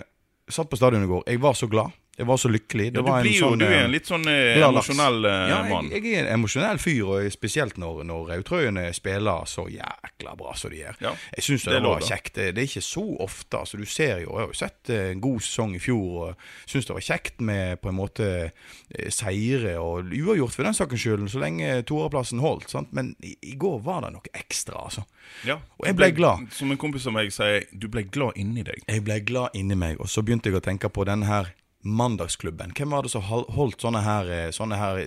satt 0.50 0.70
på 0.70 0.78
stadion 0.78 1.04
i 1.04 1.10
går. 1.10 1.24
Jeg 1.26 1.42
var 1.42 1.56
så 1.58 1.68
glad. 1.70 1.94
Jeg 2.18 2.26
var 2.26 2.38
så 2.42 2.48
lykkelig. 2.50 2.86
Det 2.92 2.98
Ja, 2.98 3.02
du, 3.02 3.08
var 3.10 3.20
en 3.20 3.22
blir 3.28 3.36
jo, 3.36 3.48
sånn, 3.52 3.60
du 3.60 3.64
er 3.68 3.74
eh, 3.76 3.84
en 3.84 3.92
litt 3.94 4.08
sånn 4.10 4.24
eh, 4.26 4.56
emosjonell 4.66 5.26
eh, 5.30 5.42
ja, 5.52 5.58
mann. 5.68 5.90
jeg, 5.92 6.02
jeg 6.02 6.16
er 6.18 6.24
en 6.26 6.40
emosjonell 6.40 6.80
fyr, 6.82 7.02
og 7.14 7.28
spesielt 7.30 7.76
når, 7.78 8.00
når 8.08 8.24
rødtrøyene 8.32 8.86
spiller 8.96 9.44
så 9.46 9.68
jækla 9.70 10.32
bra 10.40 10.54
som 10.58 10.72
de 10.74 10.80
gjør. 10.80 10.98
Ja, 11.04 11.12
Jeg 11.36 11.46
syns 11.46 11.66
det, 11.68 11.76
det 11.76 11.82
var 11.86 12.02
kjekt. 12.02 12.32
Det, 12.34 12.48
det 12.56 12.64
er 12.64 12.70
ikke 12.72 12.82
så 12.88 13.04
ofte. 13.22 13.60
altså 13.60 13.78
Du 13.78 13.84
ser 13.86 14.24
jo, 14.24 14.32
Jeg 14.34 14.40
har 14.42 14.50
jo 14.50 14.58
sett 14.58 14.90
eh, 14.90 15.04
en 15.12 15.22
god 15.22 15.44
sesong 15.46 15.76
i 15.78 15.82
fjor, 15.84 16.08
og 16.26 16.48
syns 16.66 16.90
det 16.90 16.96
var 16.98 17.06
kjekt 17.06 17.44
med 17.52 17.78
på 17.84 17.92
en 17.92 17.98
måte 18.00 18.28
eh, 18.50 19.06
seire 19.14 19.76
og 19.78 20.10
uavgjort 20.10 20.56
for 20.58 20.66
den 20.66 20.74
saken 20.80 20.98
skyld, 21.04 21.28
så 21.30 21.44
lenge 21.44 21.70
toerplassen 21.86 22.42
holdt. 22.42 22.66
sant? 22.74 22.90
Men 22.98 23.12
i, 23.22 23.36
i 23.52 23.54
går 23.54 23.78
var 23.86 24.02
det 24.08 24.10
noe 24.16 24.34
ekstra, 24.34 24.82
altså. 24.88 25.06
Ja, 25.46 25.60
Og 25.78 25.86
jeg 25.86 25.94
ble, 25.94 26.08
ble 26.10 26.18
glad. 26.18 26.50
Som 26.56 26.74
en 26.74 26.80
kompis 26.82 27.06
av 27.06 27.14
meg 27.14 27.30
sier, 27.34 27.62
du 27.70 27.86
ble 27.92 28.02
glad 28.10 28.34
inni 28.40 28.66
deg. 28.66 28.82
Jeg 28.90 29.06
ble 29.06 29.20
glad 29.22 29.54
inni 29.54 29.78
meg, 29.78 30.02
og 30.02 30.10
så 30.10 30.26
begynte 30.26 30.50
jeg 30.50 30.58
å 30.58 30.64
tenke 30.64 30.90
på 30.90 31.06
denne 31.06 31.30
her 31.30 31.54
mandagsklubben. 31.84 32.72
Hvem 32.76 32.90
var 32.90 33.02
det 33.06 33.10
som 33.12 33.22
holdt 33.22 33.80
sånne 33.84 34.02
her, 34.02 34.30
eh, 34.30 34.50
sånne 34.50 34.76
her 34.78 35.04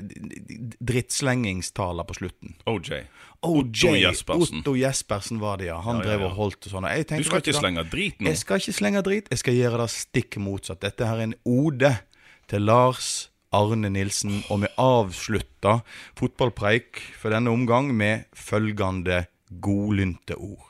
drittslengingstaler 0.79 2.03
på 2.07 2.15
slutten? 2.15 2.55
OJ. 2.65 3.03
OJ, 3.43 3.83
Jespersen. 4.01 4.61
Otto 4.61 4.75
Jespersen 4.77 5.39
var 5.41 5.57
det, 5.57 5.65
ja. 5.71 5.79
Han 5.81 5.97
Ja, 5.97 6.01
ja, 6.03 6.07
drev 6.17 6.25
og 6.29 6.35
holdt 6.37 6.67
sånne. 6.69 6.87
sånn. 6.87 6.97
Jeg 6.97 7.07
Du 7.17 7.23
skal 7.23 7.41
ikke 7.41 7.59
slenge 7.59 7.89
drit 7.89 8.19
nå. 8.19 8.27
Jeg 8.29 8.37
skal 8.37 8.57
ikke 8.59 8.73
slenge 8.77 9.03
drit, 9.03 9.27
jeg 9.29 9.39
skal 9.39 9.53
gjøre 9.53 9.77
det 9.81 9.89
stikk 9.89 10.37
motsatt. 10.37 10.79
Dette 10.79 11.05
her 11.05 11.17
er 11.17 11.23
en 11.23 11.35
ode 11.45 11.99
til 12.47 12.61
Lars 12.61 13.29
Arne 13.51 13.89
Nilsen, 13.89 14.43
og 14.49 14.61
vi 14.61 14.67
avslutter 14.77 15.81
fotballpreik 16.15 17.01
for 17.19 17.29
denne 17.31 17.49
omgang 17.51 17.93
med 17.93 18.25
følgende 18.33 19.25
godlynte 19.59 20.37
ord. 20.37 20.67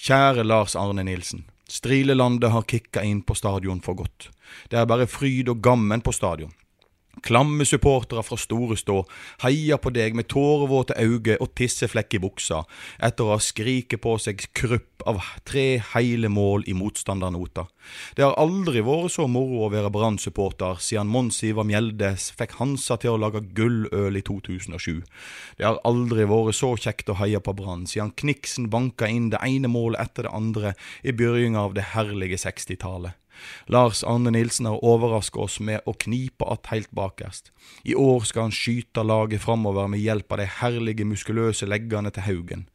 Kjære 0.00 0.44
Lars 0.46 0.74
Arne 0.74 1.04
Nilsen. 1.04 1.44
Strilelandet 1.70 2.50
har 2.50 2.66
kicka 2.66 3.04
inn 3.06 3.22
på 3.22 3.36
stadion 3.38 3.82
for 3.84 3.94
godt. 3.94 4.30
Det 4.70 4.80
er 4.80 4.88
bare 4.90 5.06
fryd 5.06 5.52
og 5.52 5.62
gammen 5.62 6.02
på 6.02 6.14
stadion. 6.14 6.52
Klamme 7.26 7.66
supportere 7.66 8.22
fra 8.22 8.38
store 8.38 8.76
stå 8.78 9.00
heier 9.42 9.80
på 9.82 9.92
deg 9.94 10.14
med 10.16 10.28
tårevåte 10.30 10.96
øyne 10.98 11.36
og 11.42 11.52
tisseflekk 11.58 12.16
i 12.16 12.22
buksa 12.22 12.62
etter 13.02 13.26
å 13.26 13.34
ha 13.34 13.42
skriket 13.42 14.00
på 14.02 14.14
seg 14.22 14.46
krupp 14.56 14.89
av 15.08 15.20
tre 15.48 15.82
hele 15.92 16.28
mål 16.32 16.64
i 16.66 16.74
motstandernota. 16.74 17.66
Det 18.16 18.24
har 18.24 18.36
aldri 18.40 18.82
vært 18.84 19.14
så 19.14 19.26
moro 19.30 19.64
å 19.66 19.70
være 19.72 19.92
Brann-supporter 19.94 20.80
siden 20.82 21.10
Mons 21.12 21.42
Ivar 21.46 21.68
Mjeldes 21.68 22.30
fikk 22.38 22.58
Hansa 22.58 22.98
til 23.00 23.14
å 23.14 23.20
lage 23.20 23.44
gulløl 23.56 24.18
i 24.18 24.24
2007. 24.26 25.00
Det 25.58 25.66
har 25.66 25.80
aldri 25.88 26.26
vært 26.30 26.58
så 26.58 26.74
kjekt 26.76 27.12
å 27.12 27.18
heie 27.20 27.40
på 27.40 27.56
Brann 27.56 27.86
siden 27.90 28.14
Kniksen 28.16 28.70
banka 28.72 29.08
inn 29.08 29.30
det 29.32 29.42
ene 29.46 29.70
målet 29.70 30.02
etter 30.04 30.28
det 30.28 30.36
andre 30.36 30.74
i 31.02 31.12
begynnelsen 31.12 31.56
av 31.60 31.74
det 31.74 31.90
herlige 31.94 32.36
60-tallet. 32.40 33.16
Lars 33.66 34.04
Arne 34.04 34.30
Nilsen 34.30 34.66
har 34.66 34.84
overrasket 34.84 35.40
oss 35.40 35.60
med 35.60 35.80
å 35.86 35.92
knipe 35.92 36.44
att 36.44 36.66
helt 36.66 36.90
bakerst. 36.90 37.52
I 37.84 37.94
år 37.94 38.20
skal 38.20 38.42
han 38.42 38.52
skyte 38.52 39.02
laget 39.02 39.42
framover 39.42 39.88
med 39.88 40.00
hjelp 40.00 40.32
av 40.32 40.42
de 40.42 40.48
herlige 40.60 41.04
muskuløse 41.04 41.66
leggene 41.66 42.10
til 42.10 42.26
Haugen. 42.26 42.66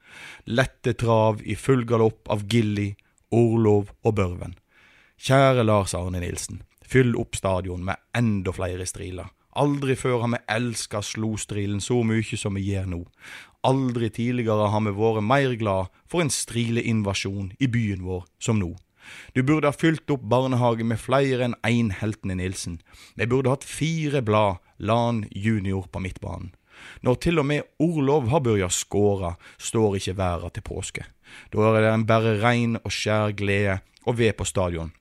Lette 0.45 0.93
trav 0.93 1.41
i 1.43 1.55
full 1.55 1.85
galopp 1.85 2.29
av 2.29 2.45
Gilly, 2.51 2.93
Orlov 3.31 3.91
og 4.03 4.15
Børven. 4.15 4.55
Kjære 5.21 5.63
Lars 5.65 5.95
Arne 5.95 6.19
Nilsen, 6.21 6.61
fyll 6.83 7.15
opp 7.19 7.37
stadion 7.39 7.85
med 7.87 8.01
enda 8.17 8.53
flere 8.55 8.85
striler. 8.85 9.31
Aldri 9.55 9.95
før 9.95 10.25
har 10.25 10.33
vi 10.33 10.41
elska 10.51 10.99
slostrilen 10.99 11.79
så 11.79 12.01
mye 12.03 12.37
som 12.37 12.57
vi 12.59 12.65
gjør 12.73 12.89
nå. 12.91 13.03
Aldri 13.65 14.09
tidligere 14.13 14.67
har 14.69 14.83
vi 14.83 14.91
vært 14.97 15.23
mer 15.23 15.55
glad 15.55 15.93
for 16.11 16.21
en 16.21 16.33
strileinvasjon 16.33 17.53
i 17.63 17.69
byen 17.71 18.03
vår 18.03 18.25
som 18.37 18.59
nå. 18.59 18.73
Du 19.33 19.43
burde 19.43 19.69
ha 19.69 19.75
fylt 19.75 20.09
opp 20.11 20.25
barnehagen 20.29 20.89
med 20.89 20.99
flere 20.99 21.47
enn 21.47 21.57
én 21.67 21.93
Heltene 22.01 22.35
Nilsen. 22.39 22.79
Vi 23.15 23.27
burde 23.29 23.53
hatt 23.53 23.63
fire 23.63 24.21
blad 24.25 24.61
Lan 24.77 25.23
junior 25.31 25.87
på 25.87 26.01
midtbanen. 26.03 26.51
Når 27.01 27.21
til 27.23 27.39
og 27.41 27.47
med 27.49 27.65
Orlov 27.79 28.29
har 28.31 28.43
begynt 28.45 28.75
skåre, 28.75 29.35
står 29.57 29.99
ikke 29.99 30.17
verda 30.17 30.51
til 30.53 30.65
påske. 30.65 31.05
Da 31.51 31.71
er 31.71 31.81
det 31.81 31.91
en 31.93 32.07
bare 32.07 32.37
rein 32.41 32.77
og 32.81 32.93
skjær 32.93 33.35
glede 33.37 33.79
å 34.05 34.13
ved 34.15 34.35
på 34.37 34.47
stadion. 34.47 34.93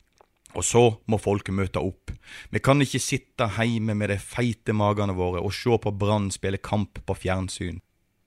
Og 0.55 0.63
så 0.63 0.85
må 1.11 1.19
folket 1.19 1.55
møte 1.55 1.83
opp. 1.83 2.13
Vi 2.51 2.63
kan 2.63 2.83
ikke 2.83 3.03
sitte 3.03 3.49
heime 3.57 3.97
med 3.99 4.13
de 4.13 4.21
feite 4.23 4.75
magene 4.77 5.17
våre 5.17 5.43
og 5.43 5.55
se 5.55 5.75
på 5.83 5.93
Brann 5.99 6.31
spille 6.31 6.63
kamp 6.63 7.03
på 7.07 7.17
fjernsyn. 7.19 7.81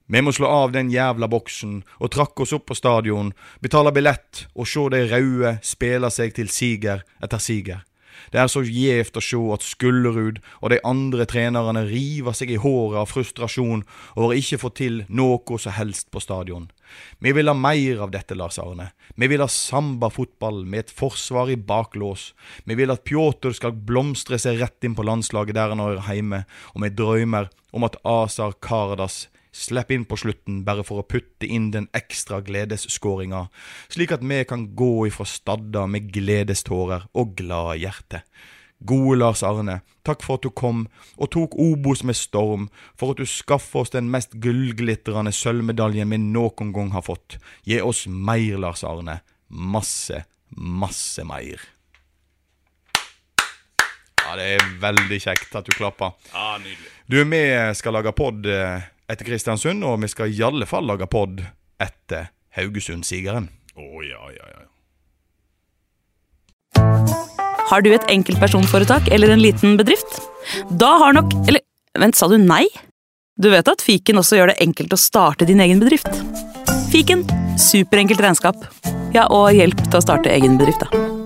Vi 0.07 0.21
må 0.23 0.31
slå 0.31 0.47
av 0.47 0.71
den 0.71 0.91
jævla 0.91 1.27
boksen 1.27 1.81
og 1.99 2.11
trakke 2.15 2.45
oss 2.45 2.53
opp 2.55 2.69
på 2.69 2.77
stadion, 2.79 3.33
betale 3.59 3.91
billett 3.95 4.45
og 4.55 4.67
se 4.71 4.85
de 4.93 5.03
røde 5.11 5.57
spille 5.67 6.11
seg 6.15 6.35
til 6.37 6.51
siger 6.51 7.03
etter 7.23 7.43
siger. 7.43 7.83
Det 8.31 8.41
er 8.41 8.51
så 8.51 8.63
gjevt 8.65 9.19
å 9.19 9.23
se 9.23 9.41
at 9.53 9.65
Skullerud 9.65 10.41
og 10.61 10.71
de 10.73 10.79
andre 10.87 11.27
trenerne 11.29 11.85
river 11.87 12.35
seg 12.37 12.51
i 12.53 12.59
håret 12.61 13.01
av 13.03 13.11
frustrasjon 13.11 13.85
over 14.15 14.31
å 14.31 14.39
ikke 14.39 14.61
få 14.61 14.73
til 14.77 15.03
noe 15.09 15.61
som 15.61 15.75
helst 15.77 16.11
på 16.11 16.23
stadion. 16.23 16.69
Vi 17.19 17.33
vil 17.35 17.51
ha 17.51 17.55
mer 17.57 18.03
av 18.05 18.11
dette, 18.13 18.35
Lars 18.37 18.59
Arne. 18.63 18.91
Vi 19.15 19.27
vil 19.27 19.43
ha 19.43 19.49
sambafotball 19.51 20.63
med 20.65 20.85
et 20.85 20.93
forsvar 20.93 21.51
i 21.51 21.57
baklås. 21.59 22.31
Vi 22.63 22.77
vil 22.79 22.93
at 22.93 23.03
Pjotr 23.07 23.55
skal 23.57 23.75
blomstre 23.75 24.39
seg 24.39 24.61
rett 24.61 24.87
inn 24.87 24.95
på 24.97 25.05
landslaget 25.07 25.57
der 25.57 25.73
han 25.73 25.83
er 25.83 25.99
hjemme, 25.99 26.45
og 26.73 26.85
vi 26.85 26.93
drømmer 26.95 27.51
om 27.75 27.85
at 27.87 27.99
Azar 28.07 28.55
Karadas 28.63 29.25
slipper 29.57 29.97
inn 29.97 30.05
på 30.07 30.19
slutten 30.19 30.61
bare 30.67 30.85
for 30.87 31.01
å 31.01 31.07
putte 31.07 31.47
inn 31.49 31.71
den 31.73 31.89
ekstra 31.97 32.39
gledesskåringa, 32.45 33.47
slik 33.93 34.13
at 34.15 34.25
vi 34.25 34.43
kan 34.47 34.69
gå 34.77 35.07
ifra 35.09 35.25
stadda 35.27 35.87
med 35.91 36.11
gledestårer 36.13 37.09
og 37.17 37.35
gladhjerte. 37.39 38.23
Gode 38.77 39.17
Lars 39.17 39.41
Arne, 39.41 39.79
takk 40.05 40.21
for 40.21 40.37
at 40.37 40.45
du 40.45 40.51
kom 40.53 40.83
og 41.17 41.31
tok 41.33 41.55
Obos 41.57 42.03
med 42.05 42.17
storm, 42.17 42.67
for 42.93 43.13
at 43.15 43.21
du 43.21 43.25
skaffer 43.25 43.81
oss 43.81 43.93
den 43.95 44.11
mest 44.13 44.37
gullglitrende 44.37 45.33
sølvmedaljen 45.33 46.13
vi 46.13 46.19
noen 46.21 46.75
gang 46.75 46.93
har 46.93 47.05
fått. 47.07 47.39
Gi 47.65 47.81
oss 47.81 48.05
mer, 48.05 48.59
Lars 48.61 48.85
Arne. 48.85 49.23
Masse, 49.49 50.21
masse 50.53 51.25
mer. 51.25 51.65
Ja, 54.27 54.35
det 54.35 54.47
er 54.57 54.69
veldig 54.83 55.19
kjekt 55.23 55.55
at 55.55 55.65
du 55.65 55.73
klapper. 55.73 56.13
Ja, 56.33 56.57
nydelig. 56.59 56.93
Du, 57.07 57.17
vi 57.23 57.41
skal 57.79 57.95
lage 57.95 58.11
pod 58.11 58.45
etter 59.11 59.27
Kristiansund, 59.27 59.83
og 59.87 60.01
vi 60.03 60.09
skal 60.11 60.31
i 60.31 60.43
alle 60.43 60.67
fall 60.69 60.87
lage 60.87 61.07
pod 61.09 61.41
etter 61.81 62.31
Haugesund-sigeren. 62.57 63.49
Å 63.77 64.03
ja, 64.05 64.23
ja, 64.33 64.47
ja. 64.55 64.63
Har 67.67 67.83
du 67.83 67.91
et 67.91 68.05
enkeltpersonforetak 68.11 69.09
eller 69.11 69.33
en 69.33 69.43
liten 69.43 69.75
bedrift? 69.79 70.21
Da 70.79 70.93
har 71.01 71.13
nok 71.17 71.33
Eller 71.49 71.61
vent, 71.99 72.15
sa 72.15 72.29
du 72.31 72.37
nei? 72.39 72.65
Du 73.37 73.49
vet 73.51 73.67
at 73.67 73.83
fiken 73.83 74.17
også 74.21 74.39
gjør 74.39 74.53
det 74.53 74.61
enkelt 74.63 74.95
å 74.95 74.99
starte 75.01 75.45
din 75.45 75.61
egen 75.61 75.83
bedrift? 75.83 76.09
Fiken 76.93 77.25
superenkelt 77.59 78.23
regnskap. 78.23 78.55
Ja, 79.13 79.27
og 79.27 79.51
hjelp 79.53 79.83
til 79.83 79.99
å 79.99 80.03
starte 80.03 80.31
egen 80.33 80.57
bedrift, 80.61 80.87
da. 80.87 81.16